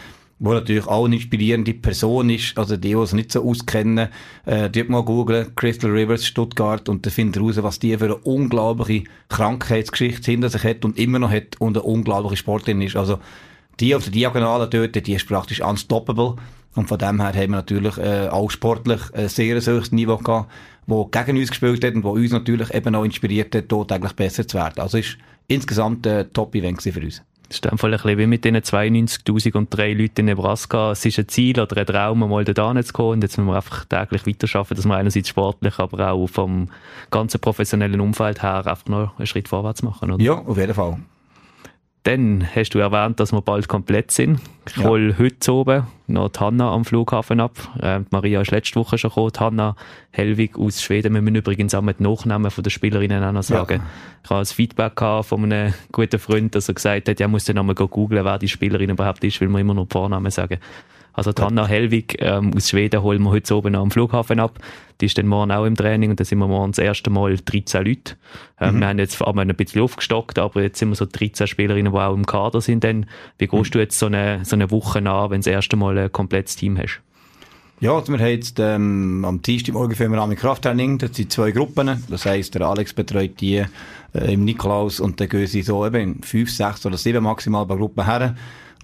wo 0.44 0.52
natürlich 0.52 0.86
auch 0.88 1.06
eine 1.06 1.16
inspirierende 1.16 1.74
Person 1.74 2.30
ist, 2.30 2.58
also 2.58 2.76
die, 2.76 2.90
die 2.90 2.96
es 2.96 3.14
nicht 3.14 3.32
so 3.32 3.50
auskennen, 3.50 4.10
äh, 4.46 4.70
dort 4.70 4.90
mal 4.90 5.02
googeln, 5.02 5.56
Crystal 5.56 5.90
Rivers 5.90 6.26
Stuttgart 6.26 6.90
und 6.90 7.06
dann 7.06 7.14
findet 7.14 7.42
raus, 7.42 7.56
was 7.64 7.80
die 7.80 7.98
für 7.98 8.06
eine 8.06 8.16
unglaubliche 8.18 9.06
Krankheitsgeschichte 9.30 10.32
hinter 10.32 10.50
sich 10.50 10.66
hat 10.66 10.84
und 10.84 11.00
immer 11.00 11.18
noch 11.18 11.32
hat 11.32 11.62
und 11.62 11.78
eine 11.78 11.84
unglaubliche 11.86 12.36
Sportlerin 12.36 12.82
ist. 12.82 12.98
Also 12.98 13.20
die 13.80 13.96
auf 13.96 14.04
der 14.04 14.12
Diagonale 14.12 14.68
dort, 14.68 15.08
die 15.08 15.14
ist 15.14 15.30
praktisch 15.30 15.62
unstoppable 15.62 16.36
und 16.76 16.90
von 16.90 16.98
dem 16.98 17.22
her 17.22 17.30
haben 17.30 17.52
wir 17.52 17.58
natürlich 17.58 17.98
äh, 17.98 18.28
auch 18.28 18.52
sportlich 18.52 19.00
ein 19.14 19.30
sehr 19.30 19.56
hohes 19.56 19.94
Niveau 19.94 20.18
gehabt, 20.18 20.52
wo 20.88 21.06
gegen 21.06 21.38
uns 21.38 21.52
gespielt 21.52 21.86
hat 21.86 21.96
und 21.96 22.04
wo 22.04 22.10
uns 22.10 22.34
natürlich 22.34 22.74
eben 22.74 22.94
auch 22.96 23.06
inspiriert 23.06 23.56
hat, 23.56 23.72
dort 23.72 23.94
eigentlich 23.94 24.14
besser 24.14 24.46
zu 24.46 24.58
werden. 24.58 24.82
Also 24.82 24.98
ist 24.98 25.18
insgesamt 25.48 26.06
ein 26.06 26.34
Top-Event 26.34 26.82
für 26.82 27.00
uns. 27.00 27.22
Ist 27.54 27.72
einfach 27.72 27.88
ein 27.88 27.92
bisschen 27.92 28.18
wie 28.18 28.26
mit 28.26 28.44
diesen 28.44 28.58
92.000 28.58 29.56
und 29.56 29.70
drei 29.70 29.94
Leuten 29.94 30.22
in 30.22 30.26
Nebraska. 30.26 30.92
Es 30.92 31.06
ist 31.06 31.20
ein 31.20 31.28
Ziel 31.28 31.60
oder 31.60 31.78
ein 31.78 31.86
Traum, 31.86 32.20
mal 32.20 32.44
da 32.44 32.84
zu 32.84 32.94
kommen. 32.94 33.12
Und 33.12 33.22
jetzt 33.24 33.38
müssen 33.38 33.50
wir 33.50 33.56
einfach 33.56 33.86
täglich 33.86 34.26
weiterarbeiten, 34.26 34.76
dass 34.76 34.86
wir 34.86 34.96
einerseits 34.96 35.30
sportlich, 35.30 35.78
aber 35.78 36.12
auch 36.12 36.28
vom 36.28 36.70
ganzen 37.12 37.40
professionellen 37.40 38.02
Umfeld 38.02 38.42
her 38.42 38.66
einfach 38.66 38.88
noch 38.88 39.18
einen 39.18 39.28
Schritt 39.28 39.48
vorwärts 39.48 39.84
machen. 39.84 40.12
Oder? 40.12 40.24
Ja, 40.24 40.34
auf 40.34 40.58
jeden 40.58 40.74
Fall. 40.74 40.98
Dann 42.04 42.46
hast 42.54 42.72
du 42.72 42.80
erwähnt, 42.80 43.22
dass 43.22 43.32
wir 43.32 43.42
bald 43.42 43.70
komplett 43.70 44.12
sind. 44.12 44.42
Ich 44.68 44.76
ja. 44.76 44.84
hole 44.84 45.18
heute 45.18 45.54
oben 45.54 45.88
noch 46.08 46.30
die 46.30 46.40
Hanna 46.40 46.72
am 46.72 46.84
Flughafen 46.84 47.40
ab. 47.40 47.54
Äh, 47.82 48.02
Maria 48.12 48.42
ist 48.42 48.52
letzte 48.52 48.76
Woche 48.76 48.98
schon 48.98 49.10
gekommen. 49.10 49.32
Die 49.32 49.40
Hanna 49.40 49.76
Hellwig 50.12 50.58
aus 50.58 50.82
Schweden. 50.82 51.14
Wir 51.14 51.22
müssen 51.22 51.36
übrigens 51.36 51.74
auch 51.74 51.82
mit 51.82 52.02
Nachnamen 52.02 52.52
von 52.52 52.62
der 52.62 52.72
Spielerinnen 52.72 53.24
auch 53.24 53.32
noch 53.32 53.44
sagen. 53.44 53.82
Ja. 53.82 53.90
Ich 54.24 54.30
habe 54.30 54.40
ein 54.42 54.46
Feedback 54.46 55.00
von 55.00 55.44
einem 55.46 55.74
guten 55.94 56.20
Freund, 56.20 56.54
dass 56.56 56.68
er 56.68 56.76
gesagt 56.76 57.08
hat, 57.08 57.22
er 57.22 57.28
muss 57.30 57.46
dann 57.46 57.56
nochmal 57.56 57.76
googeln, 57.76 58.26
wer 58.26 58.38
die 58.38 58.50
Spielerin 58.50 58.90
überhaupt 58.90 59.24
ist, 59.24 59.40
weil 59.40 59.48
wir 59.48 59.60
immer 59.60 59.74
nur 59.74 59.86
die 59.86 59.94
Vornamen 59.94 60.30
sagen. 60.30 60.60
Also 61.14 61.32
die 61.32 61.42
Hanna 61.42 61.68
Hellwig 61.68 62.18
ähm, 62.20 62.52
aus 62.56 62.70
Schweden 62.70 63.04
holen 63.04 63.22
wir 63.22 63.30
heute 63.30 63.56
oben 63.56 63.76
am 63.76 63.92
Flughafen 63.92 64.40
ab. 64.40 64.60
Die 65.00 65.06
ist 65.06 65.18
dann 65.18 65.28
morgen 65.28 65.52
auch 65.52 65.66
im 65.66 65.76
Training 65.76 66.10
und 66.10 66.20
da 66.20 66.26
sind 66.26 66.40
wir 66.40 66.48
morgen 66.48 66.72
das 66.72 66.80
erste 66.80 67.10
Mal 67.12 67.38
13 67.38 67.86
Leute. 67.86 68.16
Ähm, 68.60 68.76
mhm. 68.76 68.80
Wir 68.80 68.88
haben 68.88 69.00
jetzt 69.00 69.16
vor 69.16 69.28
allem 69.28 69.40
ein 69.40 69.56
bisschen 69.56 69.82
aufgestockt, 69.82 70.40
aber 70.40 70.64
jetzt 70.64 70.80
sind 70.80 70.90
wir 70.90 70.96
so 70.96 71.06
13 71.06 71.46
Spielerinnen, 71.46 71.92
die 71.94 71.98
auch 71.98 72.16
im 72.16 72.26
Kader 72.26 72.62
sind. 72.62 72.84
Dann. 72.84 73.06
Wie 73.38 73.48
gehst 73.48 73.70
mhm. 73.70 73.72
du 73.72 73.80
jetzt 73.80 74.00
so 74.00 74.08
eine, 74.08 74.44
so 74.44 74.56
eine 74.56 74.72
Woche 74.72 75.00
an, 75.00 75.30
wenn 75.30 75.42
du 75.42 75.46
das 75.46 75.48
erste 75.48 75.76
Mal 75.76 75.98
ein 75.98 76.12
komplettes 76.12 76.56
Team 76.56 76.78
hast? 76.78 77.02
Ja, 77.80 77.96
also 77.96 78.14
wir 78.14 78.20
haben 78.20 78.28
jetzt 78.28 78.60
ähm, 78.60 79.26
am 79.26 79.42
Dienstag 79.42 79.74
morgen 79.74 79.94
für 79.94 80.08
wir 80.08 80.36
Krafttraining. 80.36 81.00
Das 81.00 81.16
sind 81.16 81.32
zwei 81.32 81.52
Gruppen. 81.52 82.04
Das 82.10 82.26
heisst, 82.26 82.56
der 82.56 82.62
Alex 82.62 82.94
betreut 82.94 83.42
die 83.42 83.66
äh, 84.14 84.34
im 84.34 84.46
Niklaus 84.46 85.00
und 85.00 85.20
dann 85.20 85.28
gehen 85.28 85.48
sie 85.48 85.64
so 85.64 85.86
eben 85.86 85.96
in 85.96 86.24
fünf, 86.24 86.50
sechs 86.50 86.86
oder 86.86 86.98
sieben 86.98 87.24
maximal 87.24 87.66
bei 87.66 87.76
Gruppen 87.76 88.06
her 88.06 88.36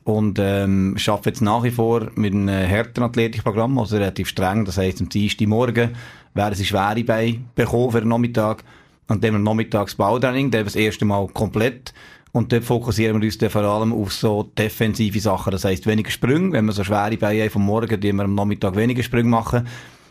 und 0.03 0.39
ähm, 0.39 0.95
arbeite 1.07 1.29
jetzt 1.29 1.41
nach 1.41 1.63
wie 1.63 1.71
vor 1.71 2.11
mit 2.15 2.33
einem 2.33 2.49
härteren 2.49 3.09
Athletikprogramm, 3.09 3.77
also 3.77 3.97
relativ 3.97 4.27
streng. 4.27 4.65
Das 4.65 4.77
heisst, 4.77 5.01
am 5.01 5.09
Dienstag 5.09 5.47
Morgen 5.47 5.91
werden 6.33 6.55
sie 6.55 6.65
schwere 6.65 7.03
Beine 7.03 7.39
bekommen 7.55 7.91
für 7.91 7.99
den 8.01 8.09
Nachmittag 8.09 8.63
und 9.07 9.23
dann 9.23 9.35
am 9.35 9.43
Nachmittags 9.43 9.95
Bautraining, 9.95 10.51
dann 10.51 10.65
das 10.65 10.75
erste 10.75 11.05
Mal 11.05 11.27
komplett. 11.27 11.93
Und 12.31 12.51
dort 12.53 12.63
fokussieren 12.63 13.19
wir 13.19 13.25
uns 13.25 13.39
dann 13.39 13.49
vor 13.49 13.63
allem 13.63 13.91
auf 13.91 14.13
so 14.13 14.43
defensive 14.43 15.19
Sachen. 15.19 15.51
Das 15.51 15.65
heisst, 15.65 15.87
weniger 15.87 16.11
Sprünge. 16.11 16.51
Wenn 16.53 16.65
wir 16.65 16.73
so 16.73 16.83
schwere 16.83 17.17
Beine 17.17 17.41
haben 17.41 17.49
vom 17.49 17.65
Morgen, 17.65 17.99
die 17.99 18.13
wir 18.13 18.23
am 18.23 18.35
Nachmittag 18.35 18.75
weniger 18.75 19.01
Sprünge 19.01 19.29
machen. 19.29 19.67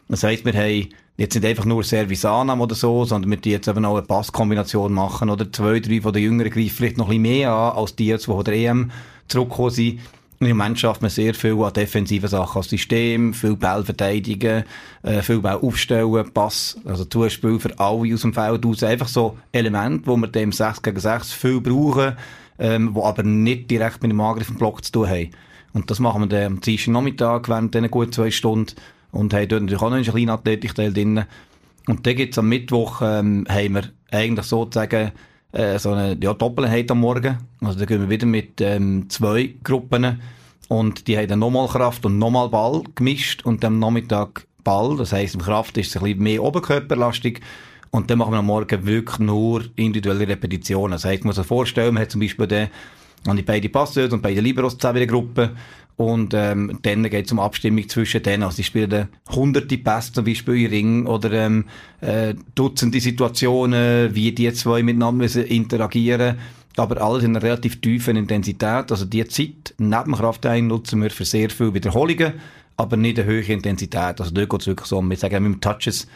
Das 0.08 0.25
heisst, 0.25 0.44
wir 0.44 0.52
haben 0.52 0.88
jetzt 1.17 1.35
nicht 1.35 1.44
einfach 1.44 1.64
nur 1.64 1.85
Service 1.85 2.25
Annahme 2.25 2.62
oder 2.62 2.75
so, 2.75 3.05
sondern 3.05 3.31
wir 3.31 3.38
die 3.38 3.50
jetzt 3.50 3.69
eben 3.69 3.85
auch 3.85 3.96
eine 3.96 4.06
Passkombination 4.06 4.93
machen 4.93 5.31
oder 5.31 5.50
zwei, 5.52 5.81
drei 5.81 6.00
von 6.00 6.12
den 6.12 6.23
Jüngeren 6.23 6.50
greifen 6.50 6.70
vielleicht 6.70 6.96
noch 6.96 7.06
ein 7.06 7.23
bisschen 7.23 7.23
mehr 7.23 7.52
an 7.52 7.76
als 7.76 7.94
die 7.94 8.06
jetzt, 8.06 8.26
die 8.26 8.44
der 8.44 8.55
EM 8.55 8.90
zurückgekommen 9.29 9.71
sind. 9.71 10.01
Im 10.41 10.57
Moment 10.57 10.79
schafft 10.79 11.03
man 11.03 11.11
sehr 11.11 11.35
viel 11.35 11.61
an 11.61 11.73
defensiven 11.73 12.29
Sachen, 12.29 12.59
als 12.59 12.71
System, 12.71 13.35
viel 13.35 13.57
Ball 13.57 13.85
verteidigen, 13.85 14.63
äh, 15.03 15.21
viel 15.21 15.41
Ball 15.41 15.57
aufstellen, 15.57 16.31
Pass, 16.33 16.79
also 16.85 17.05
Zuspiel 17.05 17.59
für 17.59 17.77
alle 17.81 18.15
aus 18.15 18.23
dem 18.23 18.33
Feld 18.33 18.65
aus. 18.65 18.85
Einfach 18.85 19.09
so 19.09 19.37
Elemente, 19.51 20.07
wo 20.07 20.17
wir 20.17 20.29
dem 20.29 20.53
6 20.53 20.83
gegen 20.83 21.01
6 21.01 21.33
viel 21.33 21.61
brauchen, 21.61 22.17
ähm, 22.61 22.95
wo 22.95 23.05
aber 23.05 23.25
nicht 23.25 23.69
direkt 23.69 24.03
mit 24.03 24.13
dem 24.13 24.21
Angriff 24.21 24.49
im 24.49 24.57
Block 24.57 24.85
zu 24.85 24.93
tun 24.93 25.09
haben. 25.09 25.31
Und 25.73 25.91
das 25.91 25.99
machen 25.99 26.23
wir 26.23 26.29
dann 26.29 26.47
am 26.47 26.61
Dienstag 26.61 26.93
Nachmittag 26.93 27.49
während 27.49 27.75
diesen 27.75 27.91
gut 27.91 28.15
zwei 28.15 28.31
Stunden 28.31 28.75
und 29.11 29.35
haben 29.35 29.49
dort 29.49 29.63
natürlich 29.63 29.83
auch 29.83 29.91
noch 29.91 29.97
einen 29.97 30.05
kleinen 30.05 30.31
Athletikteil 30.31 30.93
drin. 30.93 31.25
Und 31.88 32.07
dann 32.07 32.17
gibt's 32.17 32.38
am 32.38 32.49
Mittwoch, 32.49 33.02
ähm, 33.02 33.45
haben 33.49 33.75
wir 33.75 33.83
eigentlich 34.12 34.47
sozusagen 34.47 35.11
äh, 35.52 35.78
so 35.78 35.93
eine 35.93 36.17
ja, 36.21 36.35
Doppelheit 36.35 36.90
am 36.90 37.00
Morgen. 37.00 37.38
Also 37.61 37.78
da 37.78 37.85
gehen 37.85 38.00
wir 38.00 38.11
wieder 38.11 38.26
mit 38.26 38.61
ähm, 38.61 39.09
zwei 39.09 39.55
Gruppen 39.62 40.21
und 40.69 41.09
die 41.09 41.17
haben 41.17 41.28
dann 41.28 41.38
nochmal 41.38 41.69
Kraft 41.69 42.05
und 42.05 42.19
nochmal 42.19 42.49
Ball 42.49 42.83
gemischt 42.95 43.45
und 43.45 43.64
am 43.64 43.78
Nachmittag 43.78 44.47
Ball. 44.62 44.97
Das 44.97 45.12
heisst, 45.12 45.35
im 45.35 45.40
Kraft 45.40 45.78
ist 45.78 45.88
es 45.88 45.97
ein 45.97 46.02
bisschen 46.02 46.23
mehr 46.23 46.43
oberkörperlastig. 46.43 47.40
Und 47.90 48.11
dann 48.11 48.19
machen 48.19 48.33
wir 48.33 48.38
am 48.38 48.47
Morgen 48.47 48.87
wirklich 48.87 49.19
nur 49.19 49.64
individuelle 49.76 50.28
Repetitionen. 50.28 50.93
Das 50.93 51.07
heisst, 51.07 51.25
man 51.25 51.28
muss 51.28 51.37
sich 51.37 51.47
vorstellen, 51.47 51.95
man 51.95 52.02
hat 52.02 52.11
zum 52.11 52.21
Beispiel 52.21 52.47
den, 52.47 52.69
die 53.35 53.43
beide 53.43 53.71
Passeurs 53.71 54.12
und 54.12 54.21
beide 54.21 54.43
Liberos 54.43 54.76
zusammen 54.76 54.99
in 54.99 55.09
der 55.09 55.14
Gruppe. 55.14 55.50
Und 55.99 56.33
ähm, 56.33 56.78
dann 56.83 57.02
geht 57.11 57.26
es 57.26 57.33
um 57.33 57.40
Abstimmung 57.40 57.88
zwischen 57.88 58.23
denen. 58.23 58.45
Also 58.45 58.57
sie 58.57 58.64
spielen 58.64 59.09
hunderte 59.31 59.78
Pässe 59.78 60.12
zum 60.12 60.25
Beispiel 60.25 60.64
in 60.64 60.71
Ring 60.71 61.07
oder 61.07 61.33
ähm, 61.33 61.64
äh, 62.00 62.35
Dutzende 62.55 63.00
Situationen, 63.00 64.14
wie 64.14 64.31
die 64.31 64.52
zwei 64.52 64.83
miteinander 64.83 65.25
müssen 65.25 65.45
interagieren 65.45 66.38
aber 66.78 67.02
alles 67.02 67.25
in 67.25 67.31
einer 67.31 67.43
relativ 67.43 67.81
tiefen 67.81 68.17
Intensität. 68.17 68.90
Also 68.90 69.05
die 69.05 69.26
Zeit 69.26 69.75
neben 69.78 70.14
Kraftein 70.14 70.69
nutzen 70.69 71.02
wir 71.02 71.11
für 71.11 71.25
sehr 71.25 71.50
viele 71.50 71.75
Wiederholungen, 71.75 72.35
aber 72.76 72.97
nicht 72.97 73.19
eine 73.19 73.28
hohe 73.28 73.52
Intensität. 73.52 74.21
Also 74.21 74.31
dort 74.31 74.49
geht 74.49 74.61
es 74.61 74.67
wirklich 74.69 74.87
so 74.87 74.99
um, 74.99 75.11
wir 75.11 75.17
sagen 75.17 75.50
mit 75.50 75.62
Touches. 75.62 76.07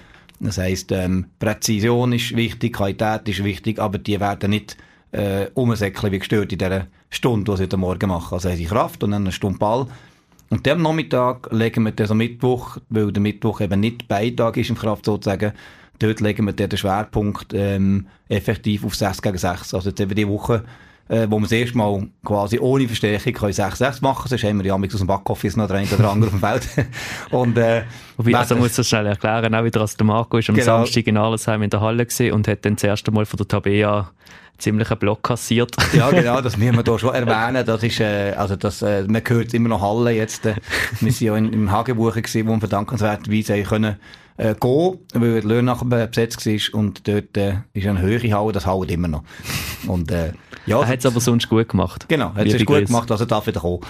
Das 0.40 0.58
heisst, 0.58 0.90
ähm, 0.92 1.26
Präzision 1.38 2.12
ist 2.12 2.34
wichtig, 2.34 2.74
Qualität 2.74 3.28
ist 3.28 3.44
wichtig, 3.44 3.78
aber 3.78 3.98
die 3.98 4.18
werden 4.18 4.50
nicht 4.50 4.76
äh, 5.12 5.46
umsäckeln 5.54 6.12
wie 6.12 6.18
gestört 6.18 6.52
in 6.52 6.58
dieser 6.58 6.86
Stunde, 7.10 7.50
die 7.50 7.56
sie 7.56 7.62
heute 7.64 7.76
Morgen 7.76 8.08
machen. 8.08 8.34
Also 8.34 8.48
haben 8.48 8.56
sie 8.56 8.64
Kraft 8.64 9.02
und 9.04 9.12
dann 9.12 9.22
eine 9.22 9.32
Stunde 9.32 9.58
Ball. 9.58 9.86
Und 10.50 10.66
dann 10.66 10.78
am 10.78 10.82
Nachmittag 10.82 11.50
legen 11.50 11.84
wir 11.84 11.92
dann 11.92 12.10
am 12.10 12.18
Mittwoch, 12.18 12.78
weil 12.90 13.12
der 13.12 13.22
Mittwoch 13.22 13.60
eben 13.60 13.80
nicht 13.80 14.08
Beitag 14.08 14.56
ist 14.56 14.70
im 14.70 14.76
Kraft 14.76 15.06
sozusagen, 15.06 15.52
dort 15.98 16.20
legen 16.20 16.44
wir 16.46 16.52
dann 16.52 16.68
den 16.68 16.76
Schwerpunkt 16.76 17.54
ähm, 17.54 18.06
effektiv 18.28 18.84
auf 18.84 18.94
6 18.94 19.22
gegen 19.22 19.38
6. 19.38 19.74
Also 19.74 19.90
jetzt 19.90 20.00
eben 20.00 20.14
die 20.14 20.28
Woche 20.28 20.64
äh, 21.12 21.26
wo 21.28 21.38
wir 21.38 21.42
das 21.42 21.52
erste 21.52 21.76
Mal 21.76 22.08
quasi 22.24 22.58
ohne 22.58 22.86
Verstärkung 22.86 23.34
6-6 23.34 24.02
machen 24.02 24.16
können. 24.16 24.28
Sonst 24.28 24.44
haben 24.44 24.58
wir 24.64 24.66
ja 24.66 24.74
aus 24.74 24.98
dem 24.98 25.06
Backoffice 25.06 25.56
noch 25.56 25.66
der 25.66 25.76
eine 25.76 25.88
oder 25.88 26.10
andere 26.10 26.32
auf 26.32 26.40
dem 26.40 26.40
Feld. 26.40 26.88
und, 27.30 27.58
äh, 27.58 27.82
Wobei, 28.16 28.34
also 28.34 28.56
muss 28.56 28.76
das 28.76 28.88
schnell 28.88 29.04
erklären, 29.04 29.54
auch 29.54 29.62
wieder, 29.62 29.82
als 29.82 29.94
der 29.94 30.06
Marco 30.06 30.38
ist 30.38 30.48
am 30.48 30.54
genau. 30.54 30.64
Samstag 30.64 31.06
in 31.06 31.18
Allesheim 31.18 31.62
in 31.62 31.68
der 31.68 31.82
Halle 31.82 32.06
gesehen 32.06 32.32
und 32.32 32.48
hat 32.48 32.64
dann 32.64 32.76
das 32.76 32.84
erste 32.84 33.10
Mal 33.10 33.26
von 33.26 33.36
der 33.36 33.46
Tabea 33.46 34.10
ziemlichen 34.56 34.98
Block 34.98 35.22
kassiert. 35.22 35.76
ja, 35.92 36.10
genau, 36.10 36.40
das 36.40 36.56
müssen 36.56 36.76
wir 36.76 36.82
hier 36.86 36.98
schon 36.98 37.14
erwähnen. 37.14 37.66
Das 37.66 37.82
ist, 37.82 38.00
äh, 38.00 38.32
also 38.34 38.56
das, 38.56 38.80
äh, 38.80 39.02
man 39.06 39.22
hört 39.26 39.52
immer 39.52 39.68
noch 39.68 39.82
Halle 39.82 40.12
jetzt. 40.12 40.46
Äh, 40.46 40.54
wir 41.00 41.12
sind 41.12 41.26
ja 41.26 41.36
in, 41.36 41.52
im 41.52 41.70
Hagebuchen 41.70 42.22
gewesen, 42.22 42.46
wo 42.46 42.52
wir 42.52 42.60
verdankenswerterweise 42.60 43.62
können 43.64 43.96
äh, 44.38 44.54
gehen, 44.54 44.98
weil 45.12 45.32
der 45.34 45.42
Löhne 45.42 45.64
nachher 45.64 46.06
besetzt 46.06 46.46
war 46.46 46.80
und 46.80 47.06
dort 47.06 47.36
äh, 47.36 47.56
ist 47.74 47.86
eine 47.86 48.00
höhere 48.00 48.32
Halle, 48.32 48.52
das 48.52 48.64
haut 48.64 48.90
immer 48.90 49.08
noch. 49.08 49.24
Und, 49.86 50.10
äh, 50.10 50.32
ja, 50.66 50.80
er 50.80 50.86
hat 50.86 50.98
es 51.00 51.06
aber 51.06 51.20
sonst 51.20 51.48
gut 51.48 51.68
gemacht. 51.68 52.06
Genau, 52.08 52.34
hat 52.34 52.46
es 52.46 52.64
gut 52.64 52.86
gemacht, 52.86 53.10
also 53.10 53.24
darf 53.24 53.46
wieder 53.46 53.60
kommen. 53.60 53.80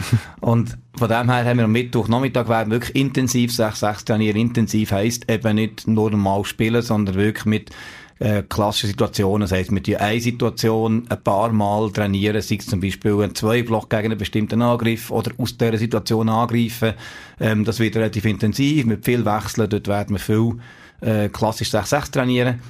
und 0.40 0.78
von 0.96 1.08
dem 1.08 1.30
her 1.30 1.44
haben 1.44 1.58
wir 1.58 1.64
am 1.64 1.72
Mittwoch, 1.72 2.08
Nachmittag 2.08 2.48
werden 2.48 2.70
wirklich 2.70 2.94
intensiv 2.96 3.52
6-6 3.52 4.06
trainieren. 4.06 4.36
Intensiv 4.36 4.92
heisst 4.92 5.30
eben 5.30 5.54
nicht 5.54 5.86
nur 5.86 6.10
normal 6.10 6.44
spielen, 6.44 6.82
sondern 6.82 7.14
wirklich 7.14 7.44
mit 7.44 7.70
äh, 8.18 8.42
klassische 8.48 8.86
Situationen. 8.88 9.42
Das 9.42 9.52
heisst, 9.52 9.72
mit 9.72 9.86
die 9.86 9.96
eine 9.96 10.20
Situation 10.20 11.06
ein 11.08 11.22
paar 11.22 11.52
Mal 11.52 11.90
trainieren, 11.90 12.40
sei 12.40 12.56
es 12.56 12.66
zum 12.66 12.80
Beispiel 12.80 13.20
ein 13.20 13.34
Zwei-Block 13.34 13.90
gegen 13.90 14.06
einen 14.06 14.18
bestimmten 14.18 14.62
Angriff 14.62 15.10
oder 15.10 15.32
aus 15.38 15.56
dieser 15.58 15.76
Situation 15.76 16.28
angreifen. 16.28 16.94
Ähm, 17.40 17.64
das 17.64 17.80
wird 17.80 17.96
relativ 17.96 18.24
intensiv, 18.24 18.86
mit 18.86 19.04
viel 19.04 19.24
Wechseln. 19.24 19.68
Dort 19.68 19.88
werden 19.88 20.16
wir 20.16 20.20
viel 20.20 20.54
äh, 21.00 21.28
klassisch 21.28 21.70
6-6 21.70 22.12
trainieren. 22.12 22.60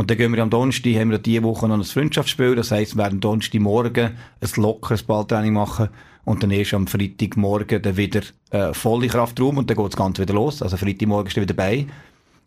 Und 0.00 0.10
dann 0.10 0.16
gehen 0.16 0.32
wir 0.32 0.42
am 0.42 0.48
Donnerstag, 0.48 0.94
haben 0.94 1.10
wir 1.10 1.18
diese 1.18 1.42
Woche 1.42 1.68
noch 1.68 1.76
ein 1.76 1.84
Freundschaftsspiel. 1.84 2.54
Das 2.54 2.70
heisst, 2.70 2.96
wir 2.96 3.02
werden 3.02 3.20
Donnerstagmorgen 3.20 4.12
ein 4.40 4.50
lockeres 4.56 5.02
Balltraining 5.02 5.52
machen. 5.52 5.90
Und 6.24 6.42
dann 6.42 6.50
erst 6.50 6.72
am 6.72 6.86
Freitagmorgen 6.86 7.82
dann 7.82 7.98
wieder 7.98 8.22
äh, 8.48 8.72
volle 8.72 9.08
Kraft 9.08 9.38
rum 9.38 9.58
und 9.58 9.68
dann 9.68 9.76
geht 9.76 9.86
das 9.88 9.96
Ganze 9.96 10.22
wieder 10.22 10.32
los. 10.32 10.62
Also 10.62 10.78
Freitagmorgen 10.78 11.26
ist 11.26 11.36
dann 11.36 11.42
wieder 11.42 11.52
dabei. 11.52 11.86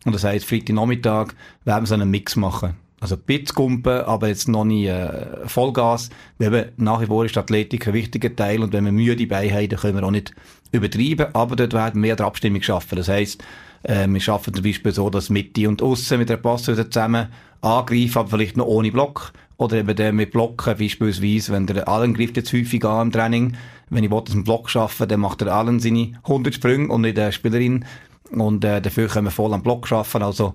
Und 0.04 0.16
das 0.16 0.24
heisst, 0.24 0.46
Freitagnachmittag 0.46 1.28
werden 1.64 1.84
wir 1.84 1.86
so 1.86 1.94
einen 1.94 2.10
Mix 2.10 2.34
machen. 2.34 2.74
Also 3.00 3.16
Pitzkumpen, 3.16 4.02
aber 4.02 4.28
jetzt 4.28 4.48
noch 4.48 4.64
nicht 4.64 4.86
äh, 4.86 5.46
Vollgas. 5.46 6.10
Wir 6.38 6.72
nach 6.76 7.00
wie 7.00 7.06
vor 7.06 7.24
ist 7.24 7.36
Athletik 7.36 7.86
ein 7.88 7.94
wichtiger 7.94 8.34
Teil 8.34 8.62
und 8.62 8.72
wenn 8.72 8.84
wir 8.84 8.92
müde 8.92 9.26
Beine 9.26 9.52
haben, 9.52 9.68
dann 9.68 9.78
können 9.78 9.96
wir 9.96 10.04
auch 10.04 10.10
nicht 10.10 10.32
übertreiben, 10.72 11.26
aber 11.34 11.56
dort 11.56 11.72
werden 11.72 12.02
wir 12.02 12.16
der 12.16 12.26
Abstimmung 12.26 12.62
schaffen. 12.62 12.96
Das 12.96 13.08
heisst, 13.08 13.44
äh, 13.82 14.06
wir 14.08 14.20
schaffen 14.20 14.54
zum 14.54 14.64
Beispiel 14.64 14.92
so, 14.92 15.10
dass 15.10 15.28
Mitte 15.28 15.68
und 15.68 15.82
Aussen 15.82 16.18
mit 16.18 16.28
der 16.28 16.38
Passe 16.38 16.74
zusammen 16.88 17.28
angreifen, 17.60 18.18
aber 18.18 18.30
vielleicht 18.30 18.56
noch 18.56 18.66
ohne 18.66 18.90
Block. 18.90 19.32
Oder 19.56 19.76
eben 19.78 19.94
der 19.94 20.12
mit 20.12 20.32
Blocken, 20.32 20.76
beispielsweise, 20.76 21.52
wenn 21.52 21.66
der 21.66 21.86
Allen 21.86 22.14
greift 22.14 22.36
jetzt 22.36 22.52
häufig 22.52 22.84
an 22.84 23.08
im 23.08 23.12
Training. 23.12 23.56
Wenn 23.88 24.02
ich 24.02 24.10
will, 24.10 24.22
dass 24.24 24.34
einen 24.34 24.44
Block 24.44 24.68
schaffen 24.68 25.06
dann 25.08 25.20
macht 25.20 25.42
der 25.42 25.54
Allen 25.54 25.78
seine 25.78 26.12
100 26.24 26.54
Sprünge 26.54 26.88
und 26.88 27.02
nicht 27.02 27.16
der 27.16 27.30
Spielerin. 27.30 27.84
Und 28.30 28.64
äh, 28.64 28.80
dafür 28.80 29.06
können 29.08 29.26
wir 29.26 29.30
voll 29.30 29.54
am 29.54 29.62
Block 29.62 29.86
schaffen. 29.86 30.22
Also 30.22 30.54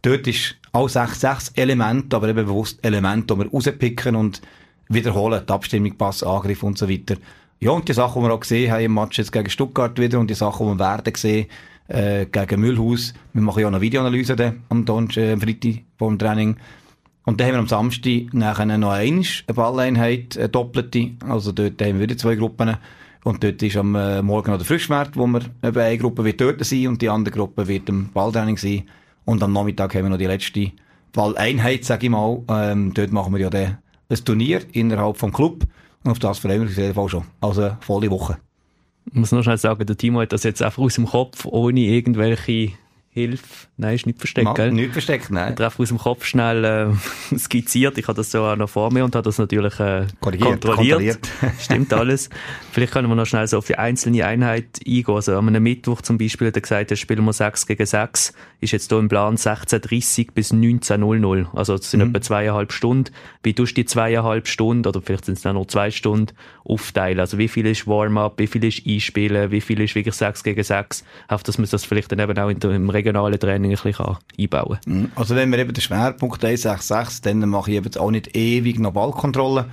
dort 0.00 0.26
ist 0.26 0.56
auch 0.72 0.88
sechs, 0.88 1.20
sechs 1.20 1.48
Elemente, 1.50 2.16
aber 2.16 2.28
eben 2.28 2.46
bewusst 2.46 2.78
Elemente, 2.82 3.34
die 3.34 3.40
wir 3.40 3.50
rauspicken 3.50 4.16
und 4.16 4.40
wiederholen. 4.88 5.42
Die 5.48 5.52
Abstimmung, 5.52 5.96
Pass, 5.96 6.22
Angriff 6.22 6.62
und 6.62 6.78
so 6.78 6.88
weiter. 6.88 7.16
Ja, 7.60 7.72
und 7.72 7.88
die 7.88 7.92
Sachen, 7.92 8.22
die 8.22 8.28
wir 8.28 8.34
auch 8.34 8.40
gesehen 8.40 8.70
haben 8.70 8.84
im 8.84 8.94
Match 8.94 9.18
jetzt 9.18 9.32
gegen 9.32 9.50
Stuttgart 9.50 9.98
wieder 9.98 10.18
und 10.18 10.30
die 10.30 10.34
Sachen, 10.34 10.66
die 10.66 10.78
wir 10.78 10.78
werden 10.78 11.14
sehen, 11.16 11.46
äh, 11.88 12.26
gegen 12.26 12.60
Müllhaus. 12.60 13.14
Wir 13.32 13.42
machen 13.42 13.60
ja 13.60 13.66
eine 13.66 13.80
Videoanalyse 13.80 14.36
dann 14.36 14.62
am 14.68 14.84
Donnerstag, 14.84 15.24
äh, 15.24 15.32
am 15.32 15.40
Freitag 15.40 15.82
vor 15.96 16.08
dem 16.08 16.18
Training. 16.18 16.56
Und 17.24 17.40
dann 17.40 17.48
haben 17.48 17.54
wir 17.54 17.60
am 17.60 17.68
Samstag 17.68 18.32
nachher 18.32 18.64
noch 18.78 18.90
eine 18.90 19.22
Balleinheit, 19.54 20.38
eine 20.38 20.48
doppelte. 20.48 21.10
Also 21.26 21.52
dort 21.52 21.80
haben 21.82 21.98
wir 21.98 22.00
wieder 22.00 22.16
zwei 22.16 22.36
Gruppen. 22.36 22.76
Und 23.24 23.42
dort 23.42 23.62
ist 23.62 23.76
am 23.76 23.94
äh, 23.94 24.22
Morgen 24.22 24.50
noch 24.50 24.58
der 24.58 24.66
Frischmarkt, 24.66 25.16
wo 25.16 25.26
wir 25.26 25.42
eben 25.62 25.78
eine 25.78 25.98
Gruppe 25.98 26.24
wird 26.24 26.40
dort 26.40 26.64
sein 26.64 26.86
und 26.86 27.02
die 27.02 27.08
andere 27.08 27.34
Gruppe 27.34 27.66
wird 27.66 27.88
im 27.88 28.10
Balltraining 28.12 28.56
sein. 28.56 28.84
Und 29.28 29.42
am 29.42 29.52
Nachmittag 29.52 29.94
haben 29.94 30.04
wir 30.04 30.08
noch 30.08 30.16
die 30.16 30.24
letzte 30.24 30.72
Balleinheit, 31.12 31.84
sage 31.84 32.06
ich 32.06 32.10
mal. 32.10 32.40
Ähm, 32.48 32.94
dort 32.94 33.12
machen 33.12 33.34
wir 33.34 33.40
ja 33.40 33.50
dann 33.50 33.76
ein 34.08 34.24
Turnier 34.24 34.62
innerhalb 34.72 35.18
vom 35.18 35.34
Club. 35.34 35.64
Und 36.02 36.12
auf 36.12 36.18
das 36.18 36.38
freuen 36.38 36.62
wir 36.62 36.62
uns 36.62 36.70
auf 36.70 36.78
jeden 36.78 36.94
Fall 36.94 37.08
schon. 37.10 37.24
Also 37.42 37.76
volle 37.80 38.10
Woche. 38.10 38.38
Ich 39.04 39.12
muss 39.12 39.30
noch 39.30 39.42
schnell 39.42 39.58
sagen, 39.58 39.84
der 39.84 39.98
Timo 39.98 40.22
hat 40.22 40.32
das 40.32 40.44
jetzt 40.44 40.62
einfach 40.62 40.82
aus 40.82 40.94
dem 40.94 41.04
Kopf, 41.04 41.44
ohne 41.44 41.80
irgendwelche 41.80 42.72
Hilfe. 43.10 43.66
Nein, 43.76 43.94
ist 43.94 44.06
nicht 44.06 44.18
versteckt, 44.18 44.54
gell? 44.54 44.70
Nicht 44.70 44.92
versteckt, 44.92 45.30
nein. 45.30 45.54
Ich 45.58 45.64
habe 45.64 45.74
aus 45.78 45.88
dem 45.88 45.98
Kopf 45.98 46.24
schnell 46.24 46.64
äh, 46.64 47.38
skizziert. 47.38 47.96
Ich 47.98 48.06
habe 48.06 48.16
das 48.16 48.30
so 48.30 48.44
auch 48.44 48.56
noch 48.56 48.68
vor 48.68 48.92
mir 48.92 49.04
und 49.04 49.14
habe 49.14 49.24
das 49.24 49.38
natürlich 49.38 49.80
äh, 49.80 50.06
kontrolliert. 50.20 50.64
kontrolliert. 50.64 51.28
Stimmt 51.60 51.92
alles. 51.92 52.28
Vielleicht 52.70 52.92
können 52.92 53.08
wir 53.08 53.14
noch 53.14 53.26
schnell 53.26 53.46
so 53.46 53.58
auf 53.58 53.66
die 53.66 53.76
einzelne 53.76 54.24
Einheit 54.24 54.80
eingehen. 54.86 55.14
Also 55.14 55.36
einem 55.36 55.62
Mittwoch 55.62 56.02
zum 56.02 56.18
Beispiel 56.18 56.48
hat 56.48 56.56
er 56.56 56.62
gesagt, 56.62 56.90
jetzt 56.90 57.00
spielen 57.00 57.24
wir 57.24 57.32
6 57.32 57.66
gegen 57.66 57.86
6. 57.86 58.34
Ist 58.60 58.72
jetzt 58.72 58.90
hier 58.90 58.98
im 58.98 59.08
Plan 59.08 59.36
16.30 59.36 60.32
bis 60.32 60.52
19.00. 60.52 61.56
Also 61.56 61.76
das 61.76 61.90
sind 61.90 62.00
mhm. 62.00 62.10
etwa 62.10 62.20
zweieinhalb 62.20 62.72
Stunden. 62.72 63.12
Wie 63.42 63.54
tust 63.54 63.72
du 63.72 63.82
die 63.82 63.86
zweieinhalb 63.86 64.48
Stunden, 64.48 64.86
oder 64.86 65.00
vielleicht 65.00 65.24
sind 65.24 65.34
es 65.34 65.42
dann 65.42 65.54
noch 65.54 65.66
zwei 65.66 65.90
Stunden, 65.90 66.34
aufteilen? 66.64 67.20
Also 67.20 67.38
wie 67.38 67.48
viel 67.48 67.66
ist 67.66 67.86
Warm-up, 67.86 68.38
wie 68.38 68.46
viel 68.46 68.64
ist 68.64 68.86
Einspielen, 68.86 69.50
wie 69.50 69.60
viel 69.60 69.80
ist 69.80 69.94
wirklich 69.94 70.14
6 70.14 70.44
gegen 70.44 70.62
6? 70.62 71.04
Auf 71.28 71.42
dass 71.42 71.58
man 71.58 71.68
das 71.70 71.84
vielleicht 71.84 72.12
dann 72.12 72.18
eben 72.18 72.38
auch 72.38 72.48
in 72.48 72.58
im 72.60 72.90
regionalen 72.98 73.38
Training 73.38 73.72
ein 73.72 73.78
bisschen 73.82 74.16
einbauen 74.38 74.78
kann. 74.84 75.00
Mhm. 75.00 75.12
Also 75.14 75.34
wenn 75.34 75.50
wir 75.50 75.58
eben 75.58 75.72
den 75.72 75.80
Schwerpunkt 75.80 76.42
166, 76.44 77.22
dann 77.22 77.40
mache 77.48 77.70
ich 77.70 77.76
eben 77.78 77.96
auch 77.96 78.10
nicht 78.10 78.36
ewig 78.36 78.78
noch 78.78 78.92
Ballkontrolle. 78.92 79.66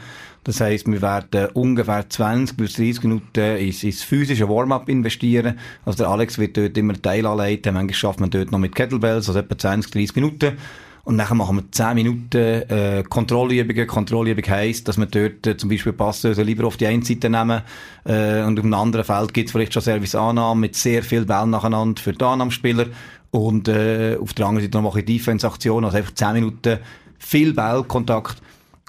Das 0.46 0.62
heisst, 0.62 0.86
wir 0.86 1.02
werden 1.02 1.50
ungefähr 1.54 2.08
20 2.08 2.56
bis 2.56 2.74
30 2.74 3.04
Minuten 3.04 3.58
ins, 3.58 3.84
ins 3.84 4.04
physische 4.04 4.48
Warm-up 4.48 4.88
investieren. 4.90 5.58
Also 5.86 6.04
der 6.04 6.10
Alex 6.10 6.38
wird 6.38 6.56
dort 6.56 6.78
immer 6.78 6.94
Teil 6.94 7.26
anleiten. 7.26 7.74
Manchmal 7.74 7.96
schafft 7.96 8.20
man 8.20 8.30
dort 8.30 8.52
noch 8.52 8.60
mit 8.60 8.76
Kettlebells, 8.76 9.28
also 9.28 9.40
etwa 9.40 9.58
20, 9.58 9.92
30 9.92 10.16
Minuten. 10.16 10.58
Und 11.06 11.20
dann 11.20 11.38
machen 11.38 11.58
wir 11.58 11.72
10 11.72 11.94
Minuten 11.96 12.38
äh, 12.38 13.04
Kontrollübungen. 13.08 13.88
Kontrollübung 13.88 14.44
heisst, 14.48 14.88
dass 14.88 14.98
wir 14.98 15.06
dort 15.06 15.46
äh, 15.46 15.56
zum 15.56 15.70
Beispiel 15.70 15.94
Passlöse 15.94 16.42
lieber 16.42 16.66
auf 16.66 16.78
die 16.78 16.88
eine 16.88 17.06
Seite 17.06 17.30
nehmen 17.30 17.62
äh, 18.06 18.42
und 18.42 18.58
auf 18.60 18.66
einem 18.66 18.74
anderen 18.74 19.06
Feld 19.06 19.34
gibt 19.34 19.48
es 19.48 19.52
vielleicht 19.52 19.74
schon 19.74 19.84
Service-Annahme 19.84 20.62
mit 20.62 20.76
sehr 20.76 21.04
viel 21.04 21.26
Bällen 21.26 21.52
nacheinander 21.52 22.02
für 22.02 22.14
die 22.14 22.26
Annahmespieler 22.26 22.88
und 23.32 23.68
äh, 23.68 24.18
auf 24.20 24.34
der 24.34 24.46
anderen 24.46 24.66
Seite 24.66 24.78
noch 24.78 24.84
mache 24.84 25.00
ich 25.00 25.06
Defense-Aktion, 25.06 25.86
also 25.86 25.98
einfach 25.98 26.14
10 26.14 26.34
Minuten 26.34 26.80
viel 27.18 27.54
Ballkontakt 27.54 28.42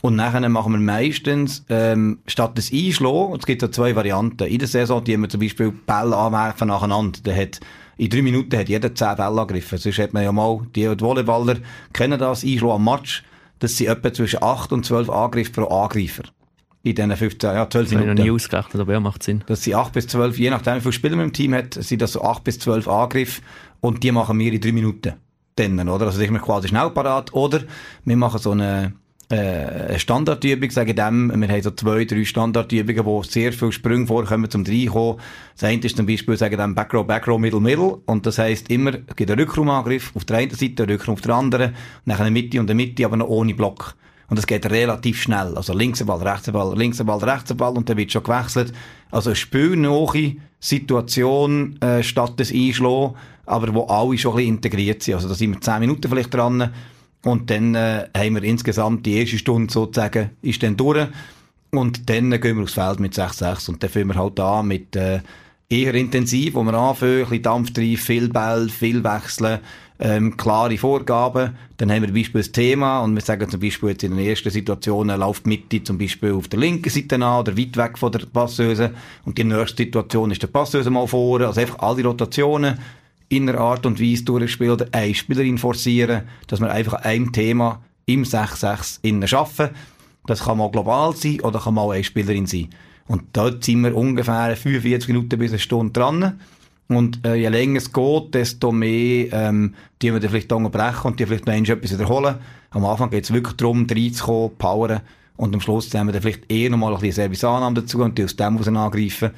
und 0.03 0.15
nachher 0.15 0.47
machen 0.49 0.73
wir 0.73 0.79
meistens, 0.79 1.65
ähm, 1.69 2.19
statt 2.27 2.57
des 2.57 2.73
Einschlagen, 2.73 3.35
es 3.39 3.47
gibt 3.47 3.63
ja 3.63 3.73
zwei 3.73 3.97
Varianten. 3.97 4.47
In 4.47 4.59
der 4.59 4.69
Saison, 4.69 5.03
die 5.03 5.17
wir 5.17 5.29
zum 5.29 5.41
Beispiel 5.41 5.73
Bälle 5.73 6.17
anwerfen 6.17 6.69
nacheinander. 6.69 7.19
Der 7.25 7.37
hat 7.37 7.61
in 7.97 8.11
drei 8.11 8.23
Minuten 8.23 8.57
hat 8.57 8.69
jeder 8.69 8.95
zehn 8.95 9.17
Bälle 9.17 9.41
angegriffen. 9.41 9.79
Sonst 9.79 9.99
hat 9.99 10.13
man 10.13 10.23
ja 10.23 10.33
mal, 10.33 10.61
die 10.75 10.87
Volleyballer 10.87 11.57
kennen 11.93 12.19
das, 12.19 12.45
Einschlag 12.45 12.73
am 12.73 12.85
Match. 12.85 13.25
Das 13.59 13.77
sind 13.77 13.89
etwa 13.89 14.13
zwischen 14.13 14.43
8 14.43 14.73
und 14.73 14.85
12 14.85 15.09
Angriffe 15.09 15.53
pro 15.53 15.65
Angreifer. 15.65 16.23
In 16.87 16.95
diesen 16.95 17.17
15, 17.17 17.51
ja, 17.51 17.69
12 17.69 17.91
Minuten. 17.91 18.11
Ich 18.11 18.17
noch 18.17 18.25
nie 18.25 18.31
ausgerechnet, 18.31 18.81
aber 18.81 18.93
ja, 18.93 19.01
macht 19.01 19.25
Sinn. 19.25 19.43
Das 19.49 19.65
sind 19.65 19.75
8 19.75 19.93
bis 19.93 20.07
12, 20.07 20.39
je 20.39 20.51
nachdem, 20.51 20.77
wie 20.77 20.81
viele 20.83 20.93
Spieler 20.93 21.17
man 21.17 21.25
im 21.27 21.33
Team 21.33 21.53
hat, 21.53 21.75
sind 21.75 22.01
das 22.01 22.13
so 22.13 22.23
8 22.23 22.45
bis 22.45 22.61
12 22.61 22.87
Angriffe. 22.87 23.43
Und 23.81 24.05
die 24.05 24.13
machen 24.13 24.39
wir 24.39 24.53
in 24.53 24.61
drei 24.61 24.71
Minuten. 24.71 25.15
Dann, 25.57 25.89
oder? 25.89 26.07
Also, 26.07 26.21
ich 26.21 26.31
bin 26.31 26.41
quasi 26.41 26.69
schnell 26.69 26.91
parat. 26.91 27.35
Oder 27.35 27.63
wir 28.05 28.17
machen 28.17 28.39
so 28.39 28.53
eine, 28.53 28.93
äh, 29.31 29.37
eine 29.37 29.99
Standardübung, 29.99 30.71
sagen 30.71 30.95
dem, 30.95 31.41
wir 31.41 31.49
haben 31.49 31.63
so 31.63 31.73
zwei, 31.73 32.05
drei 32.05 32.25
Standardübungen, 32.25 33.05
wo 33.05 33.25
sehr 33.25 33.53
viele 33.53 33.73
Sprünge 33.73 34.07
vorkommen 34.07 34.49
zum 34.49 34.65
Reinkommen. 34.65 35.21
Das 35.55 35.65
eine 35.65 35.81
ist 35.81 35.97
zum 35.97 36.07
Beispiel, 36.07 36.37
sagen 36.37 36.57
dem 36.57 36.77
Backrow, 36.77 37.05
Backrow, 37.05 37.41
Middle, 37.41 37.61
Middle. 37.61 37.99
Und 38.07 38.27
das 38.27 38.39
heisst 38.39 38.71
immer, 38.71 38.93
es 39.09 39.17
gibt 39.17 39.29
einen 39.29 39.41
Rückraumangriff 39.41 40.15
auf 40.15 40.25
der 40.25 40.37
einen 40.37 40.53
Seite, 40.53 40.85
einen 40.85 40.93
Rückraum 40.93 41.15
auf 41.15 41.21
der 41.21 41.35
anderen, 41.35 41.75
nachher 42.05 42.27
eine 42.27 42.31
Mitte 42.31 42.61
und 42.61 42.71
eine 42.71 42.77
Mitte, 42.77 43.05
aber 43.05 43.17
noch 43.17 43.27
ohne 43.27 43.55
Block. 43.55 43.97
Und 44.29 44.37
das 44.37 44.47
geht 44.47 44.67
relativ 44.67 45.23
schnell. 45.23 45.57
Also 45.57 45.73
links 45.73 46.01
ein 46.01 46.07
Ball, 46.07 46.23
rechts 46.23 46.49
ein 46.49 46.53
Ball, 46.53 46.77
links 46.77 47.01
ein 47.01 47.07
Ball, 47.07 47.23
rechts 47.23 47.51
ein 47.51 47.57
Ball 47.57 47.77
und 47.77 47.89
dann 47.89 47.97
wird 47.97 48.11
schon 48.11 48.23
gewechselt. 48.23 48.73
Also 49.11 49.31
eine 49.31 49.37
spielnahe 49.37 50.37
Situation 50.59 51.81
äh, 51.81 52.03
statt 52.03 52.39
des 52.41 52.53
Einschlagen, 52.53 53.15
aber 53.45 53.73
wo 53.73 53.85
alle 53.85 54.19
schon 54.19 54.33
ein 54.33 54.37
bisschen 54.37 54.55
integriert 54.55 55.03
sind. 55.03 55.15
Also 55.15 55.29
da 55.29 55.35
sind 55.35 55.53
wir 55.53 55.61
zehn 55.61 55.81
Minuten 55.81 56.09
vielleicht 56.09 56.35
dran 56.35 56.73
und 57.25 57.51
dann 57.51 57.75
äh, 57.75 58.09
haben 58.17 58.35
wir 58.35 58.43
insgesamt 58.43 59.07
die 59.07 59.19
erste 59.19 59.39
Stunde 59.39 59.73
sozusagen, 59.73 60.31
ist 60.43 60.63
dann 60.63 60.77
durch. 60.77 61.09
Und 61.71 62.09
dann 62.09 62.31
gehen 62.41 62.57
wir 62.57 62.63
aufs 62.63 62.75
Feld 62.75 63.01
mit 63.01 63.15
6-6 63.15 63.69
und 63.69 63.83
dann 63.83 63.91
fangen 63.91 64.09
wir 64.09 64.15
halt 64.17 64.41
an 64.41 64.69
mit 64.69 64.97
äh, 64.97 65.21
eher 65.69 65.95
intensiv, 65.95 66.55
wo 66.55 66.63
wir 66.63 66.75
anfangen, 66.75 67.19
ein 67.19 67.21
bisschen 67.25 67.43
Dampf 67.43 67.71
rein, 67.77 67.97
viel 67.97 68.29
Ball, 68.29 68.69
viel 68.69 69.03
wechseln, 69.03 69.61
ähm, 69.99 70.37
klare 70.37 70.77
Vorgaben. 70.79 71.57
Dann 71.79 71.91
haben 71.91 72.03
wir 72.03 72.13
beispielsweise 72.13 72.51
das 72.51 72.53
Thema 72.53 73.01
und 73.01 73.15
wir 73.15 73.23
sagen 73.23 73.49
zum 73.49 73.61
Beispiel 73.61 73.91
jetzt 73.91 74.05
in 74.05 74.17
den 74.17 74.27
ersten 74.27 74.51
Situationen 74.51 75.19
läuft 75.19 75.47
Mitte 75.47 75.83
zum 75.83 75.99
Beispiel 75.99 76.33
auf 76.33 76.49
der 76.49 76.59
linken 76.59 76.91
Seite 76.91 77.17
an 77.17 77.41
oder 77.41 77.57
weit 77.57 77.77
weg 77.77 77.99
von 77.99 78.13
der 78.13 78.27
Passeuse 78.27 78.93
und 79.25 79.39
die 79.39 79.45
nächste 79.45 79.85
Situation 79.85 80.31
ist 80.31 80.43
der 80.43 80.49
Passeuse 80.49 80.91
mal 80.91 81.07
vor. 81.07 81.41
Also 81.41 81.61
einfach 81.61 81.79
alle 81.79 82.05
Rotationen 82.05 82.79
in 83.29 83.49
einer 83.49 83.59
Art 83.59 83.87
und 83.87 84.01
Weise 84.01 84.25
durchspielen 84.25 84.93
eine 84.93 85.15
Spielerin 85.15 85.59
forcieren, 85.59 86.23
dass 86.47 86.61
wir 86.61 86.71
einfach 86.71 86.95
an 86.95 87.05
einem 87.05 87.33
Thema 87.33 87.83
im 88.07 88.23
6-6 88.23 89.01
innen 89.03 89.29
arbeiten. 89.33 89.75
Das 90.27 90.45
kann 90.45 90.59
mal 90.59 90.71
global 90.71 91.15
sein 91.15 91.41
oder 91.41 91.61
kann 91.61 91.75
mal 91.75 91.91
eine 91.91 92.05
Spielerin 92.05 92.47
sein. 92.47 92.69
Und 93.09 93.23
dort 93.33 93.65
sind 93.65 93.83
wir 93.83 93.97
ungefähr 93.97 94.57
45 94.57 95.09
Minuten 95.09 95.39
bis 95.39 95.53
eine 95.53 95.59
Stunde 95.59 95.93
dran. 95.93 96.41
Und 96.89 97.27
äh, 97.27 97.35
je 97.35 97.49
länger 97.49 97.79
es 97.79 97.93
geht, 97.93 98.35
desto 98.35 98.71
mehr 98.71 99.33
ähm, 99.33 99.75
die 100.01 100.13
wir 100.13 100.21
vielleicht 100.21 100.53
unterbrechen 100.53 101.09
und 101.09 101.21
die 101.21 101.27
vielleicht 101.27 101.47
noch 101.47 101.55
etwas 101.55 101.93
wiederholen. 101.93 102.37
Am 102.71 102.85
Anfang 102.85 103.11
geht 103.11 103.25
es 103.25 103.33
wirklich 103.33 103.57
darum, 103.57 103.87
reinzukommen, 103.91 104.57
poweren. 104.57 105.01
Und 105.37 105.55
am 105.55 105.61
Schluss 105.61 105.93
haben 105.95 106.07
wir 106.07 106.13
dann 106.13 106.23
vielleicht 106.23 106.51
eher 106.51 106.71
noch 106.71 106.79
mal 106.79 106.95
ein 106.95 107.01
bisschen 107.01 107.25
Serviceannahme 107.25 107.81
dazu 107.81 108.03
und 108.03 108.17
die 108.17 108.25
aus 108.25 108.37
dem 108.37 108.57
raus 108.57 108.69
angreifen. 108.69 109.31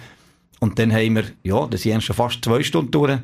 Und 0.61 0.78
dann 0.78 0.93
haben 0.93 1.17
wir, 1.17 1.25
ja, 1.43 1.67
das 1.67 1.83
sind 1.83 2.02
schon 2.02 2.17
fast 2.17 2.45
zwei 2.45 2.62
Stunden 2.62 2.90
durch. 2.90 3.19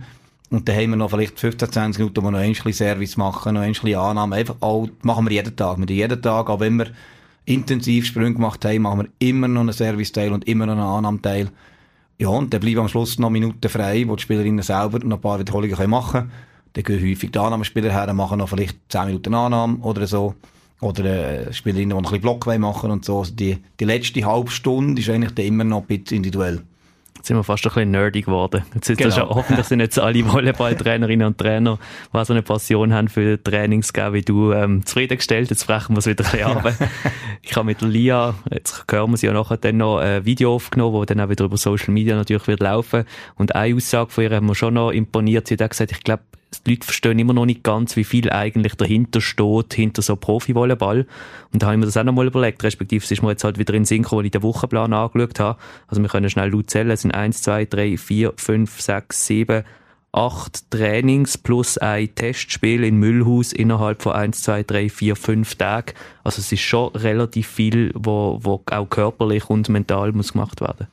Und 0.50 0.68
dann 0.68 0.76
haben 0.76 0.90
wir 0.90 0.96
noch 0.96 1.10
vielleicht 1.10 1.38
15, 1.38 1.72
20 1.72 1.98
Minuten, 1.98 2.22
wo 2.22 2.26
wir 2.26 2.30
noch 2.30 2.38
ein 2.38 2.52
bisschen 2.52 2.72
Service 2.72 3.16
machen, 3.16 3.54
noch 3.54 3.62
ein 3.62 3.72
bisschen 3.72 3.96
Annahme. 3.96 4.36
Einfach 4.36 4.56
all, 4.60 4.88
machen 5.02 5.26
wir 5.26 5.32
jeden 5.32 5.56
Tag. 5.56 5.78
Wir 5.78 5.86
jeden 5.94 6.22
Tag, 6.22 6.48
auch 6.48 6.60
wenn 6.60 6.76
wir 6.76 6.88
intensiv 7.44 8.06
Sprünge 8.06 8.34
gemacht 8.34 8.64
haben, 8.64 8.82
machen 8.82 9.00
wir 9.00 9.28
immer 9.28 9.48
noch 9.48 9.62
einen 9.62 9.72
Serviceteil 9.72 10.32
und 10.32 10.46
immer 10.46 10.66
noch 10.66 10.74
einen 10.74 10.82
Annahmeteil. 10.82 11.50
Ja, 12.18 12.28
und 12.28 12.52
dann 12.52 12.60
bleiben 12.60 12.80
am 12.80 12.88
Schluss 12.88 13.18
noch 13.18 13.30
Minuten 13.30 13.68
frei, 13.68 14.04
wo 14.06 14.14
die 14.16 14.22
Spielerinnen 14.22 14.62
selber 14.62 15.00
noch 15.00 15.16
ein 15.16 15.20
paar 15.20 15.38
Wiederholungen 15.38 15.90
machen 15.90 16.12
können. 16.12 16.32
Dann 16.74 16.84
gehen 16.84 17.10
häufig 17.10 17.30
die 17.30 17.38
Annahmespieler 17.38 17.92
her 17.92 18.08
und 18.08 18.16
machen 18.16 18.38
noch 18.38 18.48
vielleicht 18.48 18.78
10 18.88 19.06
Minuten 19.06 19.34
Annahme 19.34 19.78
oder 19.78 20.06
so. 20.06 20.34
Oder 20.80 21.04
äh, 21.04 21.52
Spielerinnen, 21.52 21.90
die 21.90 22.02
noch 22.02 22.12
ein 22.12 22.20
bisschen 22.20 22.40
Block 22.40 22.58
machen 22.58 22.90
und 22.90 23.04
so. 23.04 23.20
Also 23.20 23.34
die, 23.34 23.58
die 23.78 23.84
letzte 23.84 24.24
halbe 24.24 24.50
Stunde 24.50 25.00
ist 25.00 25.08
eigentlich 25.08 25.34
dann 25.34 25.46
immer 25.46 25.64
noch 25.64 25.82
ein 25.82 25.86
bisschen 25.86 26.18
individuell. 26.18 26.62
Jetzt 27.24 27.28
sind 27.28 27.38
wir 27.38 27.44
fast 27.44 27.64
ein 27.64 27.70
bisschen 27.72 27.90
nerdy 27.90 28.20
geworden. 28.20 28.64
Jetzt 28.74 28.90
ist 28.90 28.98
genau. 28.98 29.08
das 29.08 29.16
ja 29.16 29.26
hoffentlich 29.26 29.66
sind 29.66 29.80
jetzt 29.80 29.98
alle 29.98 30.30
Volleyballtrainerinnen 30.30 31.26
und 31.28 31.38
Trainer, 31.38 31.78
die 32.12 32.22
so 32.22 32.34
eine 32.34 32.42
Passion 32.42 32.92
haben 32.92 33.08
für 33.08 33.42
Trainings 33.42 33.94
wie 33.94 34.20
du, 34.20 34.52
ähm, 34.52 34.84
zufriedengestellt. 34.84 35.48
Jetzt 35.48 35.66
brechen 35.66 35.94
wir 35.94 36.00
es 36.00 36.06
wieder 36.06 36.22
ein 36.22 36.62
bisschen 36.62 36.78
ab. 36.82 36.90
ich 37.42 37.56
habe 37.56 37.64
mit 37.64 37.80
Lia, 37.80 38.34
jetzt 38.52 38.84
hören 38.90 39.10
wir 39.10 39.16
sie 39.16 39.24
ja 39.24 39.32
nachher 39.32 39.56
dann 39.56 39.78
noch 39.78 40.00
ein 40.00 40.26
Video 40.26 40.54
aufgenommen, 40.54 41.00
das 41.00 41.06
dann 41.06 41.20
auch 41.24 41.30
wieder 41.30 41.46
über 41.46 41.56
Social 41.56 41.94
Media 41.94 42.14
natürlich 42.14 42.46
wird 42.46 42.60
laufen. 42.60 43.04
Und 43.36 43.54
eine 43.54 43.74
Aussage 43.74 44.10
von 44.10 44.24
ihr 44.24 44.30
haben 44.30 44.46
wir 44.46 44.54
schon 44.54 44.74
noch 44.74 44.90
imponiert. 44.90 45.48
Sie 45.48 45.56
hat 45.56 45.70
gesagt, 45.70 45.92
ich 45.92 46.04
glaube, 46.04 46.24
die 46.62 46.72
Leute 46.72 46.84
verstehen 46.84 47.18
immer 47.18 47.32
noch 47.32 47.46
nicht 47.46 47.62
ganz, 47.62 47.96
wie 47.96 48.04
viel 48.04 48.30
eigentlich 48.30 48.74
dahinter 48.74 49.20
steht, 49.20 49.74
hinter 49.74 50.02
so 50.02 50.16
Profi-Volleyball. 50.16 51.06
Und 51.52 51.62
da 51.62 51.66
habe 51.66 51.76
ich 51.76 51.80
mir 51.80 51.86
das 51.86 51.96
auch 51.96 52.04
noch 52.04 52.12
mal 52.12 52.26
überlegt, 52.26 52.62
respektive 52.62 53.04
es 53.04 53.10
ist 53.10 53.22
mir 53.22 53.30
jetzt 53.30 53.44
halt 53.44 53.58
wieder 53.58 53.74
in 53.74 53.84
Synchro, 53.84 54.18
weil 54.18 54.26
ich 54.26 54.30
den 54.30 54.42
Wochenplan 54.42 54.92
angeschaut 54.92 55.40
habe. 55.40 55.58
Also 55.88 56.02
wir 56.02 56.08
können 56.08 56.30
schnell 56.30 56.50
laut 56.50 56.70
zählen, 56.70 56.90
es 56.90 57.02
sind 57.02 57.12
1, 57.14 57.42
2, 57.42 57.64
3, 57.66 57.96
4, 57.96 58.32
5, 58.36 58.80
6, 58.80 59.26
7, 59.26 59.64
acht 60.14 60.70
Trainings 60.70 61.36
plus 61.36 61.76
ein 61.76 62.14
Testspiel 62.14 62.84
in 62.84 62.98
Müllhaus 62.98 63.52
innerhalb 63.52 64.00
von 64.00 64.12
1, 64.12 64.42
2, 64.42 64.62
3, 64.62 64.88
4, 64.88 65.16
5 65.16 65.54
Tagen. 65.56 65.92
Also 66.22 66.40
es 66.40 66.52
ist 66.52 66.60
schon 66.60 66.94
relativ 66.94 67.48
viel, 67.48 67.90
wo, 67.94 68.38
wo 68.42 68.62
auch 68.70 68.88
körperlich 68.88 69.50
und 69.50 69.68
mental 69.68 70.12
muss 70.12 70.32
gemacht 70.32 70.60
werden. 70.60 70.86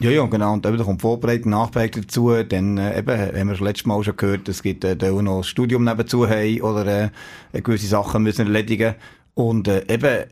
Ja, 0.00 0.10
ja, 0.10 0.24
genau. 0.26 0.54
Und 0.54 0.66
eben, 0.66 0.78
kommt 0.78 1.02
Vorbereitung, 1.02 1.50
Nachbereitung 1.50 2.02
dazu. 2.02 2.30
Dann, 2.42 2.78
äh, 2.78 2.98
eben, 2.98 3.18
haben 3.18 3.48
wir 3.48 3.54
das 3.54 3.60
letzte 3.60 3.88
Mal 3.88 4.02
schon 4.02 4.16
gehört, 4.16 4.48
es 4.48 4.62
gibt, 4.62 4.84
äh, 4.84 4.96
da 4.96 5.12
auch 5.12 5.22
noch 5.22 5.38
ein 5.38 5.44
Studium 5.44 5.84
nebenzu 5.84 6.28
haben 6.28 6.60
oder, 6.62 7.10
äh, 7.52 7.62
gewisse 7.62 7.86
Sachen 7.86 8.22
müssen 8.22 8.46
erledigen. 8.46 8.94
Und, 9.34 9.68
äh, 9.68 9.84
eben, 9.88 10.24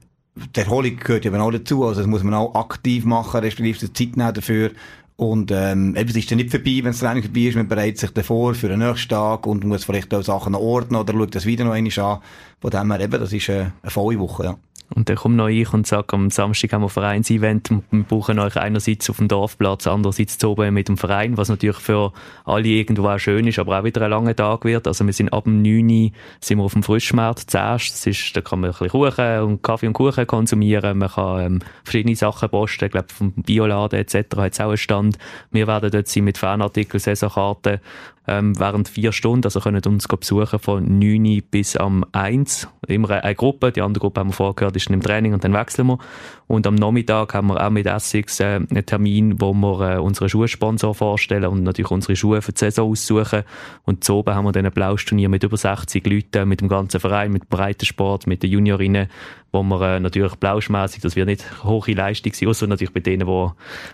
die 0.54 0.60
Erholung 0.60 0.96
gehört 0.96 1.26
eben 1.26 1.36
auch 1.36 1.50
dazu. 1.50 1.84
Also, 1.84 2.00
das 2.00 2.08
muss 2.08 2.22
man 2.22 2.34
auch 2.34 2.54
aktiv 2.54 3.04
machen, 3.04 3.40
respektive 3.40 3.92
Zeit 3.92 4.16
nehmen 4.16 4.34
dafür. 4.34 4.70
Und, 5.16 5.50
ähm, 5.50 5.96
eben, 5.96 6.08
es 6.08 6.16
ist 6.16 6.30
dann 6.30 6.38
nicht 6.38 6.50
vorbei, 6.50 6.76
wenn 6.76 6.84
das 6.92 7.00
Training 7.00 7.24
vorbei 7.24 7.40
ist. 7.40 7.56
Man 7.56 7.68
bereitet 7.68 7.98
sich 7.98 8.10
davor 8.10 8.54
für 8.54 8.68
den 8.68 8.78
nächsten 8.78 9.08
Tag 9.08 9.46
und 9.46 9.64
muss 9.64 9.84
vielleicht 9.84 10.14
auch 10.14 10.22
Sachen 10.22 10.54
ordnen 10.54 11.00
oder 11.00 11.12
schaut 11.12 11.34
das 11.34 11.44
wieder 11.44 11.64
noch 11.64 11.72
einmal 11.72 11.98
an. 11.98 12.20
Von 12.60 12.70
dem 12.70 12.92
her 12.92 13.00
eben, 13.00 13.20
das 13.20 13.32
ist 13.32 13.48
äh, 13.48 13.66
eine 13.82 13.90
volle 13.90 14.18
Woche, 14.18 14.44
ja. 14.44 14.58
Und 14.94 15.08
dann 15.08 15.16
komme 15.16 15.34
noch 15.34 15.48
ich 15.48 15.72
und 15.74 15.86
sage, 15.86 16.14
am 16.14 16.30
Samstag 16.30 16.72
haben 16.72 16.80
wir 16.80 16.86
ein 16.86 16.90
Vereinsevent 16.90 17.70
und 17.70 17.84
wir 17.90 18.04
brauchen 18.04 18.38
euch 18.38 18.56
einerseits 18.56 19.10
auf 19.10 19.18
dem 19.18 19.28
Dorfplatz, 19.28 19.86
andererseits 19.86 20.38
zu 20.38 20.50
oben 20.50 20.72
mit 20.72 20.88
dem 20.88 20.96
Verein, 20.96 21.36
was 21.36 21.50
natürlich 21.50 21.76
für 21.76 22.12
alle 22.46 22.68
irgendwo 22.68 23.08
auch 23.08 23.18
schön 23.18 23.46
ist, 23.46 23.58
aber 23.58 23.78
auch 23.78 23.84
wieder 23.84 24.02
ein 24.02 24.10
langer 24.10 24.34
Tag 24.34 24.64
wird. 24.64 24.86
Also 24.86 25.04
wir 25.04 25.12
sind 25.12 25.32
ab 25.32 25.44
dem 25.44 25.60
9 25.60 26.12
sind 26.40 26.58
wir 26.58 26.64
auf 26.64 26.72
dem 26.72 26.82
Frischmarkt 26.82 27.50
zuerst. 27.50 27.92
Das 27.92 28.06
ist, 28.06 28.34
da 28.34 28.40
kann 28.40 28.60
man 28.60 28.70
ein 28.70 28.72
bisschen 28.72 28.88
Kuchen 28.88 29.40
und 29.42 29.62
Kaffee 29.62 29.88
und 29.88 29.92
Kuchen 29.92 30.26
konsumieren. 30.26 30.98
Man 30.98 31.10
kann 31.10 31.44
ähm, 31.44 31.58
verschiedene 31.84 32.16
Sachen 32.16 32.48
posten. 32.48 32.86
Ich 32.86 32.92
glaube, 32.92 33.08
vom 33.12 33.32
Bioladen 33.32 34.00
etc. 34.00 34.14
hat 34.36 34.52
es 34.52 34.60
auch 34.60 34.68
einen 34.68 34.76
Stand. 34.78 35.18
Wir 35.50 35.66
werden 35.66 35.90
dort 35.90 36.08
sein 36.08 36.24
mit 36.24 36.38
Fanartikeln, 36.38 37.00
Saisonkarten 37.00 37.80
ähm, 38.28 38.58
während 38.58 38.88
vier 38.88 39.12
Stunden. 39.12 39.44
Also 39.44 39.60
können 39.60 39.82
uns 39.84 40.06
besuchen 40.06 40.58
von 40.58 40.98
9 40.98 41.42
bis 41.50 41.76
am 41.76 42.04
1. 42.12 42.68
Immer 42.86 43.22
eine 43.22 43.34
Gruppe. 43.34 43.72
Die 43.72 43.82
andere 43.82 44.00
Gruppe 44.00 44.20
haben 44.20 44.28
wir 44.28 44.34
vorher 44.34 44.54
gehört, 44.54 44.76
ist 44.76 44.90
im 44.90 45.02
Training 45.02 45.34
und 45.34 45.42
dann 45.44 45.54
wechseln 45.54 45.86
wir. 45.86 45.98
Und 46.46 46.66
am 46.66 46.74
Nachmittag 46.74 47.34
haben 47.34 47.48
wir 47.48 47.64
auch 47.64 47.70
mit 47.70 47.86
Essex 47.86 48.40
äh, 48.40 48.44
einen 48.56 48.86
Termin, 48.86 49.40
wo 49.40 49.52
wir 49.52 49.96
äh, 49.96 49.98
unsere 49.98 50.28
Schuhsponsor 50.28 50.94
vorstellen 50.94 51.46
und 51.46 51.62
natürlich 51.62 51.90
unsere 51.90 52.16
Schuhe 52.16 52.42
für 52.42 52.52
die 52.52 52.58
Saison 52.58 52.90
aussuchen. 52.90 53.42
Und 53.84 54.08
oben 54.08 54.34
haben 54.34 54.44
wir 54.44 54.52
dann 54.52 54.66
ein 54.66 54.72
Blausturnier 54.72 55.28
mit 55.28 55.42
über 55.42 55.56
60 55.56 56.06
Leuten, 56.06 56.48
mit 56.48 56.60
dem 56.60 56.68
ganzen 56.68 57.00
Verein, 57.00 57.32
mit 57.32 57.48
Breitensport, 57.48 58.26
mit 58.26 58.42
den 58.42 58.50
Juniorinnen, 58.50 59.08
wo 59.52 59.62
wir 59.62 59.80
äh, 59.80 60.00
natürlich 60.00 60.34
blauschmässig, 60.36 61.02
das 61.02 61.16
wird 61.16 61.26
nicht 61.26 61.64
hohe 61.64 61.92
Leistung 61.92 62.32
sein, 62.32 62.48
außer 62.48 62.66
natürlich 62.66 62.92
bei 62.92 63.00
denen, 63.00 63.26
die, 63.26 63.48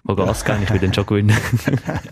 die 0.09 0.14
Gas 0.17 0.45
geben, 0.45 0.62
ich 0.64 0.71
will 0.71 0.81
dann 0.81 0.95
schon 0.95 1.07
gewinnen. 1.07 1.37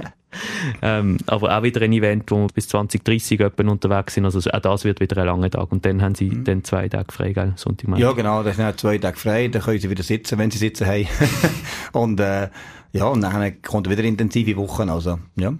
ähm, 0.83 1.19
aber 1.27 1.57
auch 1.59 1.63
wieder 1.63 1.83
ein 1.83 1.93
Event, 1.93 2.31
wo 2.31 2.37
wir 2.37 2.49
bis 2.49 2.69
2030 2.69 3.41
etwa 3.41 3.71
unterwegs 3.71 4.15
sind, 4.15 4.25
also 4.25 4.39
auch 4.51 4.61
das 4.61 4.85
wird 4.85 5.01
wieder 5.01 5.19
ein 5.19 5.27
langer 5.27 5.51
Tag 5.51 5.73
und 5.73 5.85
dann 5.85 6.03
haben 6.03 6.15
sie 6.15 6.31
mhm. 6.31 6.45
dann 6.45 6.65
zwei 6.65 6.89
Tage 6.89 7.13
frei, 7.13 7.33
gell, 7.33 7.53
Sonntag, 7.57 7.99
Ja 7.99 8.13
genau, 8.13 8.43
das 8.43 8.57
sind 8.57 8.79
zwei 8.79 8.99
Tage 8.99 9.19
frei, 9.19 9.49
dann 9.49 9.63
können 9.63 9.81
sie 9.81 9.91
wieder 9.91 10.05
sitzen, 10.05 10.39
wenn 10.39 10.51
sie 10.51 10.59
sitzen 10.59 10.87
haben. 10.87 11.07
und 11.93 12.21
äh, 12.21 12.49
ja, 12.93 13.07
und 13.07 13.23
dann 13.23 13.63
kommt 13.63 13.89
wieder 13.91 14.05
intensive 14.05 14.57
Wochen, 14.57 14.89
also 14.89 15.19
ja. 15.37 15.53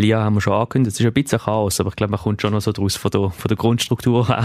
Lia 0.00 0.24
haben 0.24 0.34
wir 0.34 0.40
schon 0.40 0.54
angekündigt, 0.54 0.94
es 0.94 1.00
ist 1.00 1.06
ein 1.06 1.12
bisschen 1.12 1.38
Chaos, 1.38 1.78
aber 1.78 1.90
ich 1.90 1.96
glaube, 1.96 2.12
man 2.12 2.20
kommt 2.20 2.40
schon 2.40 2.54
noch 2.54 2.62
so 2.62 2.72
draus 2.72 2.96
von 2.96 3.10
der, 3.10 3.28
von 3.28 3.48
der 3.48 3.56
Grundstruktur 3.56 4.26
her. 4.28 4.44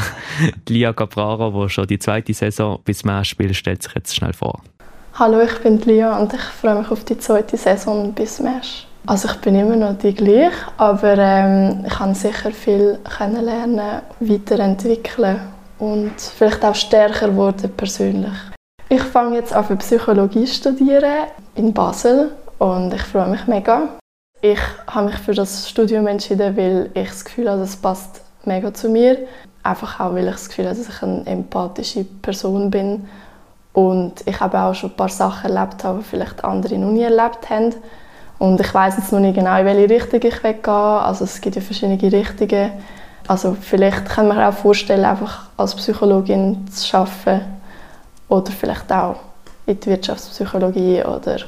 die 0.68 0.74
Lia 0.80 0.92
Caprara, 0.92 1.50
die 1.50 1.70
schon 1.70 1.88
die 1.88 1.98
zweite 1.98 2.34
Saison 2.34 2.80
bis 2.84 3.06
Match 3.06 3.30
spielt, 3.30 3.56
stellt 3.56 3.82
sich 3.82 3.96
jetzt 3.96 4.14
schnell 4.14 4.34
vor. 4.34 4.60
Hallo, 5.14 5.40
ich 5.40 5.58
bin 5.60 5.80
Lia 5.80 6.20
und 6.20 6.34
ich 6.34 6.42
freue 6.42 6.76
mich 6.76 6.92
auf 6.92 7.06
die 7.06 7.18
zweite 7.18 7.56
Saison 7.56 8.12
bis 8.14 8.42
Match. 8.42 8.86
Also 9.06 9.30
ich 9.30 9.36
bin 9.36 9.56
immer 9.56 9.78
noch 9.78 9.98
die 9.98 10.14
gleiche, 10.14 10.52
aber 10.76 11.18
ähm, 11.18 11.86
ich 11.88 11.94
kann 11.94 12.14
sicher 12.14 12.52
viel 12.52 13.00
kennenlernen, 13.18 14.02
weiterentwickeln 14.20 15.40
und 15.80 16.20
vielleicht 16.20 16.66
auch 16.66 16.76
stärker 16.76 17.36
werden 17.38 17.72
persönlich. 17.78 18.34
Ich 18.90 19.02
fange 19.02 19.38
jetzt 19.38 19.54
an 19.54 19.64
für 19.64 19.78
Psychologie 19.78 20.48
studieren 20.48 21.28
in 21.56 21.74
Basel 21.74 22.32
und 22.60 22.94
ich 22.94 23.02
freue 23.04 23.30
mich 23.30 23.48
mega. 23.48 23.88
Ich 24.48 24.60
habe 24.86 25.08
mich 25.08 25.16
für 25.16 25.34
das 25.34 25.68
Studium 25.68 26.06
entschieden, 26.06 26.56
weil 26.56 26.92
ich 26.94 27.10
das 27.10 27.26
Gefühl 27.26 27.50
habe, 27.50 27.64
es 27.64 27.76
passt 27.76 28.22
mega 28.44 28.72
zu 28.72 28.90
mir. 28.90 29.18
Einfach 29.64 30.00
auch, 30.00 30.14
weil 30.14 30.28
ich 30.28 30.34
das 30.34 30.50
Gefühl 30.50 30.68
habe, 30.68 30.78
dass 30.78 30.88
ich 30.88 31.02
eine 31.02 31.26
empathische 31.26 32.04
Person 32.04 32.70
bin 32.70 33.10
und 33.74 34.14
ich 34.28 34.40
habe 34.40 34.60
auch 34.60 34.76
schon 34.76 34.92
ein 34.92 34.96
paar 34.96 35.10
Sachen 35.10 35.50
erlebt, 35.50 35.84
die 35.84 36.04
vielleicht 36.04 36.44
andere 36.44 36.78
noch 36.78 36.92
nie 36.92 37.02
erlebt 37.02 37.50
haben. 37.50 37.74
Und 38.38 38.62
ich 38.62 38.72
weiß 38.72 38.98
jetzt 38.98 39.12
noch 39.12 39.20
nicht 39.20 39.34
genau, 39.34 39.58
in 39.58 39.66
welche 39.66 39.90
Richtung 39.90 40.22
ich 40.22 40.44
weggehe. 40.44 40.72
Also 40.72 41.24
es 41.24 41.42
gibt 41.42 41.56
ja 41.56 41.64
verschiedene 41.64 42.00
Richtungen. 42.00 42.72
Also 43.28 43.58
vielleicht 43.60 44.06
kann 44.06 44.28
man 44.28 44.38
sich 44.38 44.46
auch 44.46 44.62
vorstellen, 44.62 45.06
einfach 45.06 45.50
als 45.58 45.74
Psychologin 45.74 46.68
zu 46.68 46.98
arbeiten 46.98 47.42
oder 48.30 48.52
vielleicht 48.52 48.92
auch 48.92 49.16
in 49.66 49.80
die 49.80 49.88
Wirtschaftspsychologie 49.88 51.04
oder 51.04 51.40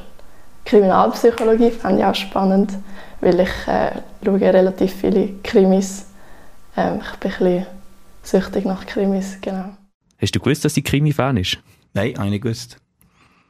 Kriminalpsychologie 0.67 1.71
fände 1.71 2.01
ich 2.01 2.05
auch 2.05 2.13
spannend, 2.13 2.73
weil 3.21 3.39
ich 3.39 3.67
äh, 3.67 3.91
schaue 4.23 4.41
relativ 4.41 4.93
viele 4.93 5.29
Krimis. 5.41 6.07
Ähm, 6.75 6.99
ich 7.01 7.19
bin 7.19 7.31
ein 7.31 7.37
bisschen 7.37 7.65
süchtig 8.21 8.65
nach 8.65 8.85
Krimis, 8.85 9.37
genau. 9.39 9.69
Hast 10.19 10.35
du 10.35 10.39
gewusst, 10.41 10.65
dass 10.65 10.73
sie 10.73 10.81
Krimi-Fan 10.81 11.37
ist? 11.37 11.57
Nein, 11.93 12.15
habe 12.15 12.25
ich 12.25 12.31
nicht 12.31 12.43
gewusst. 12.43 12.77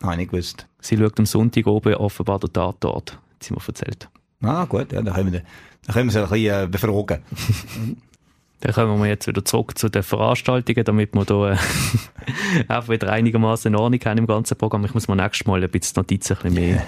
Habe 0.03 0.13
ich 0.13 0.17
nicht 0.19 0.31
gewusst. 0.31 0.67
Sie 0.79 0.95
schaut 0.95 1.17
am 1.17 1.25
Sonntag 1.25 1.65
oben 1.65 1.95
offenbar 1.95 2.37
den 2.37 2.53
Tatort, 2.53 3.13
hat 3.13 3.43
sie 3.43 3.51
mir 3.51 3.61
erzählt. 3.67 4.07
Ah, 4.43 4.65
gut, 4.65 4.93
ja, 4.93 5.01
dann 5.01 5.15
können 5.15 5.33
wir, 5.33 5.41
dann 5.87 5.93
können 5.95 6.09
wir 6.09 6.13
sie 6.13 6.19
ein 6.19 6.29
bisschen 6.29 6.65
äh, 6.65 6.67
befragen. 6.67 7.23
Dann 8.61 8.73
kommen 8.73 8.99
wir 9.01 9.07
jetzt 9.07 9.27
wieder 9.27 9.45
zurück 9.45 9.77
zu 9.77 9.89
den 9.89 10.01
Veranstaltungen, 10.01 10.83
damit 10.83 11.13
wir 11.13 11.25
hier 11.25 11.51
äh, 11.51 12.63
einfach 12.67 12.89
wieder 12.89 13.11
einigermaßen 13.11 13.75
Ordnung 13.75 14.01
haben 14.05 14.17
im 14.17 14.27
ganzen 14.27 14.57
Programm. 14.57 14.83
Ich 14.85 14.93
muss 14.93 15.07
mir 15.07 15.15
nächstes 15.15 15.45
Mal 15.45 15.63
ein 15.63 15.69
bisschen 15.69 15.93
Notizen 15.97 16.33
ein 16.33 16.41
bisschen 16.41 16.53
mehr, 16.53 16.81
ein 16.81 16.87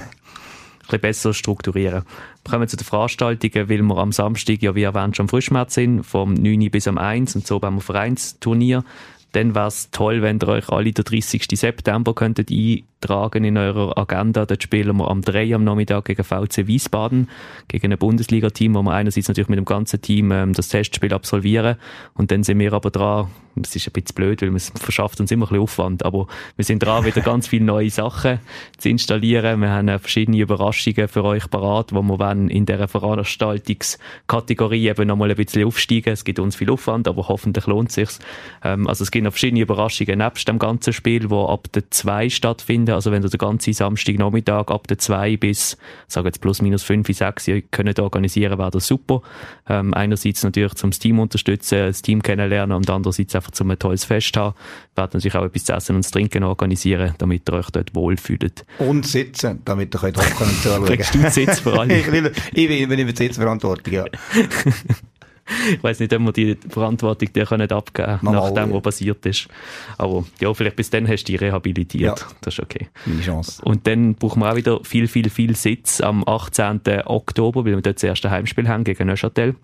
bisschen 0.82 1.00
besser 1.00 1.34
strukturieren. 1.34 2.04
Wir 2.44 2.52
kommen 2.52 2.68
zu 2.68 2.76
den 2.76 2.86
Veranstaltungen, 2.86 3.70
weil 3.70 3.82
wir 3.82 3.98
am 3.98 4.12
Samstag, 4.12 4.64
ja 4.64 4.74
wie 4.74 4.84
erwähnt, 4.84 5.16
schon 5.16 5.26
am 5.26 5.30
Frischmärz 5.30 5.76
sind, 5.76 6.04
vom 6.04 6.34
9 6.34 6.72
bis 6.72 6.88
am 6.88 6.98
1 6.98 7.36
und 7.36 7.46
so 7.46 7.62
haben 7.62 7.76
wir 7.76 7.82
Vereinsturnier. 7.82 8.84
Dann 9.34 9.54
wäre 9.54 9.68
es 9.68 9.92
toll, 9.92 10.24
wenn 10.24 10.40
ihr 10.42 10.48
euch 10.48 10.70
alle 10.70 10.92
den 10.92 11.06
30. 11.06 11.46
September 11.54 12.16
könntet 12.16 12.50
tragen 13.02 13.44
in 13.44 13.58
eurer 13.58 13.98
Agenda. 13.98 14.46
Dort 14.46 14.64
spielen 14.64 14.98
wir 14.98 15.10
am 15.10 15.22
3 15.22 15.56
am 15.56 15.64
Nachmittag 15.64 16.06
gegen 16.06 16.24
VC 16.24 16.68
Wiesbaden, 16.68 17.30
gegen 17.68 17.92
ein 17.92 17.98
Bundesliga-Team, 17.98 18.76
wo 18.76 18.82
wir 18.82 18.94
einerseits 18.94 19.28
natürlich 19.28 19.50
mit 19.50 19.58
dem 19.58 19.66
ganzen 19.66 20.02
Team 20.02 20.32
ähm, 20.32 20.54
das 20.54 20.70
Testspiel 20.70 21.14
absolvieren 21.14 21.76
und 22.14 22.32
dann 22.32 22.44
sind 22.44 22.60
wir 22.60 22.74
aber 22.74 22.92
dran, 22.92 23.28
es 23.62 23.76
ist 23.76 23.88
ein 23.88 23.94
bisschen 23.94 24.16
blöd, 24.16 24.42
weil 24.42 24.56
es 24.56 24.72
verschafft 24.76 25.20
uns 25.20 25.32
immer 25.32 25.46
ein 25.46 25.50
bisschen 25.50 25.64
Aufwand, 25.64 26.06
aber 26.06 26.28
wir 26.56 26.66
sind 26.66 26.80
dran, 26.80 27.06
wieder 27.06 27.22
ganz 27.22 27.48
viele 27.48 27.66
neue 27.66 27.90
Sachen 27.90 28.40
zu 28.78 28.90
installieren. 28.90 29.62
Wir 29.62 29.70
haben 29.70 29.88
äh, 29.88 30.00
verschiedene 30.00 30.38
Überraschungen 30.38 31.08
für 31.08 31.24
euch 31.24 31.50
parat, 31.50 31.94
wo 31.94 32.02
wir 32.02 32.20
wollen 32.20 32.50
in 32.50 32.66
dieser 32.66 32.88
Veranstaltungskategorie 32.88 34.90
eben 34.90 35.08
nochmal 35.08 35.30
ein 35.30 35.36
bisschen 35.36 35.66
aufsteigen. 35.66 36.14
Es 36.14 36.24
gibt 36.24 36.40
uns 36.40 36.56
viel 36.56 36.70
Aufwand, 36.70 37.08
aber 37.08 37.28
hoffentlich 37.28 37.68
lohnt 37.68 37.90
es 37.90 37.96
sich. 37.96 38.10
Ähm, 38.64 38.88
also 38.88 39.04
es 39.04 39.12
gibt 39.12 39.24
noch 39.24 39.32
verschiedene 39.32 39.62
Überraschungen 39.62 40.20
nebst 40.20 40.48
dem 40.48 40.60
ganzen 40.60 40.94
Spiel, 40.94 41.30
wo 41.30 41.48
ab 41.48 41.68
der 41.74 41.90
2 41.90 42.30
stattfinden. 42.30 42.89
Also 42.94 43.12
wenn 43.12 43.24
ihr 43.24 43.30
den 43.30 43.38
ganzen 43.38 43.74
Samstagnachmittag 43.74 44.68
ab 44.68 44.88
der 44.88 44.98
2 44.98 45.38
bis, 45.38 45.78
sage 46.08 46.28
jetzt 46.28 46.42
plus 46.42 46.62
minus 46.62 46.84
5, 46.84 47.08
6 47.08 47.48
ihr 47.48 47.62
könnt 47.62 48.00
organisieren, 48.00 48.58
wäre 48.58 48.72
das 48.72 48.88
super. 48.88 49.22
Ähm, 49.68 49.94
einerseits 49.94 50.44
natürlich 50.44 50.74
zum 50.76 50.92
Team 50.92 51.20
unterstützen, 51.20 51.80
das 51.80 52.02
Team 52.02 52.22
kennenlernen 52.22 52.76
und 52.76 52.90
andererseits 52.90 53.36
einfach 53.36 53.52
zum 53.52 53.72
ein 53.72 53.80
tolles 53.80 54.06
Fest 54.06 54.36
haben. 54.38 54.56
Wir 54.96 55.04
werden 55.04 55.12
natürlich 55.14 55.36
auch 55.36 55.46
etwas 55.46 55.66
zu 55.66 55.74
essen 55.74 55.96
und 55.96 56.04
zu 56.04 56.12
trinken 56.12 56.44
organisieren, 56.44 57.16
damit 57.18 57.50
ihr 57.50 57.54
euch 57.54 57.70
dort 57.72 57.96
wohlfühlt. 57.96 58.66
Und 58.80 59.06
sitzen, 59.06 59.62
damit 59.66 59.96
ihr 59.96 60.00
könnt 60.00 60.18
hocken 60.18 60.48
und 60.48 60.56
zuschauen. 60.62 60.86
Kriegst 60.86 61.16
du 61.16 61.30
Sitz 61.30 61.60
vor 61.60 61.80
allem? 61.80 61.90
ich, 62.00 62.12
will, 62.12 62.32
ich 62.54 62.82
übernehme 62.82 63.14
die 63.14 63.18
Sitzverantwortung, 63.18 63.94
ja. 63.94 64.06
ich 65.72 65.84
weiß 65.84 66.00
nicht, 66.00 66.14
ob 66.14 66.22
wir 66.22 66.32
die 66.32 66.58
Verantwortung 66.70 67.32
dir 67.34 67.46
können 67.46 67.70
abgeben 67.72 68.20
können, 68.20 68.34
nach 68.36 68.52
dem, 68.52 68.74
was 68.74 68.82
passiert 68.82 69.26
ist. 69.26 69.48
Aber 69.98 70.26
ja, 70.40 70.54
vielleicht 70.54 70.76
bis 70.76 70.90
dann 70.90 71.08
hast 71.08 71.24
du 71.24 71.32
dich 71.32 71.42
rehabilitiert. 71.42 72.20
Ja. 72.20 72.28
Das 72.42 72.54
ist 72.56 72.60
okay. 72.60 72.88
Meine 73.06 73.22
Chance. 73.22 73.62
Und 73.64 73.88
dann 73.88 74.16
brauchen 74.16 74.42
wir 74.42 74.52
auch 74.52 74.56
wieder 74.56 74.80
viel, 74.84 75.08
viel, 75.08 75.30
viel 75.30 75.56
Sitz 75.56 76.02
am 76.02 76.24
18. 76.28 76.82
Oktober, 77.06 77.66
weil 77.66 77.76
wir 77.76 77.82
dort 77.82 77.98
das 77.98 78.04
erste 78.04 78.30
Heimspiel 78.32 78.68
haben 78.68 78.84
gegen 78.84 79.08
Neuchâtel. 79.08 79.56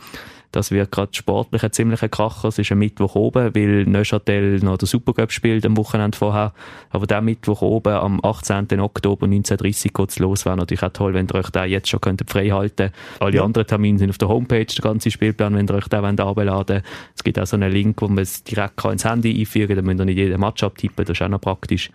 Das 0.55 0.71
wird 0.71 0.89
gerade 0.89 1.13
sportlich 1.13 1.63
ein 1.63 1.73
ziemlicher 1.73 2.07
Kracher. 2.07 2.47
Es 2.47 2.57
ist 2.57 2.71
ein 2.71 2.77
Mittwoch 2.77 3.15
oben, 3.15 3.53
weil 3.53 3.83
Neuchâtel 3.85 4.59
noch 4.63 4.77
der 4.77 4.87
Supercup 4.87 5.33
spielt 5.33 5.65
am 5.65 5.75
Wochenende 5.75 6.17
vorher. 6.17 6.53
Aber 6.91 7.05
der 7.05 7.19
Mittwoch 7.19 7.61
oben 7.61 7.93
am 7.93 8.23
18. 8.23 8.79
Oktober 8.79 9.25
1930 9.25 9.93
geht 9.93 10.09
es 10.11 10.19
los. 10.19 10.45
Wäre 10.45 10.55
natürlich 10.55 10.81
auch 10.83 10.93
toll, 10.93 11.13
wenn 11.13 11.27
ihr 11.27 11.35
euch 11.35 11.49
da 11.49 11.65
jetzt 11.65 11.89
schon 11.89 11.99
könntet 11.99 12.29
frei 12.29 12.51
halten 12.51 12.91
Alle 13.19 13.35
ja. 13.35 13.43
anderen 13.43 13.67
Termine 13.67 13.99
sind 13.99 14.09
auf 14.11 14.17
der 14.17 14.29
Homepage, 14.29 14.65
der 14.65 14.81
ganze 14.81 15.11
Spielplan, 15.11 15.55
wenn 15.55 15.67
ihr 15.67 15.75
euch 15.75 15.89
da 15.89 16.01
abladen 16.01 16.83
Es 17.13 17.23
gibt 17.25 17.37
auch 17.37 17.45
so 17.45 17.57
einen 17.57 17.69
Link, 17.69 18.01
wo 18.01 18.07
man 18.07 18.19
es 18.19 18.41
direkt 18.45 18.81
ins 18.85 19.03
Handy 19.03 19.37
einfügen 19.37 19.75
kann. 19.75 19.75
Da 19.75 19.81
müsst 19.81 19.99
ihr 19.99 20.05
nicht 20.05 20.17
jeden 20.17 20.39
Match 20.39 20.63
abtippen, 20.63 21.03
das 21.03 21.17
ist 21.17 21.21
auch 21.21 21.27
noch 21.27 21.41
praktisch. 21.41 21.91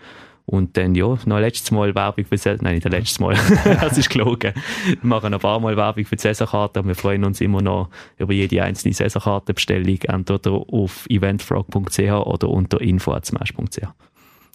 Und 0.47 0.77
dann, 0.77 0.95
ja, 0.95 1.17
noch 1.27 1.39
letztes 1.39 1.71
Mal 1.71 1.95
Werbung 1.95 2.25
für 2.25 2.37
Saison, 2.37 2.59
nein, 2.63 2.75
nicht 2.75 2.85
das 2.85 2.93
letzte 2.93 3.23
Mal, 3.23 3.37
das 3.81 3.97
ist 3.99 4.11
gelogen. 4.11 4.53
Wir 4.87 4.99
machen 5.03 5.33
ein 5.33 5.41
paar 5.41 5.61
Mal 5.61 5.77
Werbung 5.77 6.05
für 6.05 6.17
die 6.17 6.23
Saisonkarte 6.23 6.81
und 6.81 6.89
wir 6.89 6.97
freuen 6.97 7.25
uns 7.25 7.41
immer 7.41 7.63
noch 7.63 7.89
über 8.19 8.33
jede 8.33 8.63
einzelne 8.63 8.93
Saisonkartenbestellung, 8.93 9.99
entweder 10.03 10.53
auf 10.53 11.07
eventfrog.ch 11.09 11.99
oder 11.99 12.49
unter 12.49 12.81
info.smash.ch. 12.81 13.87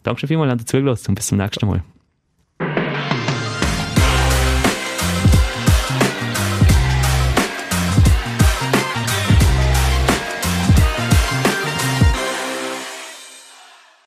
Danke 0.04 0.20
schon 0.20 0.28
vielmals, 0.28 0.52
dass 0.52 0.62
ihr 0.62 0.66
zugelassen 0.68 1.10
und 1.10 1.16
bis 1.16 1.28
zum 1.28 1.38
nächsten 1.38 1.66
Mal. 1.66 1.84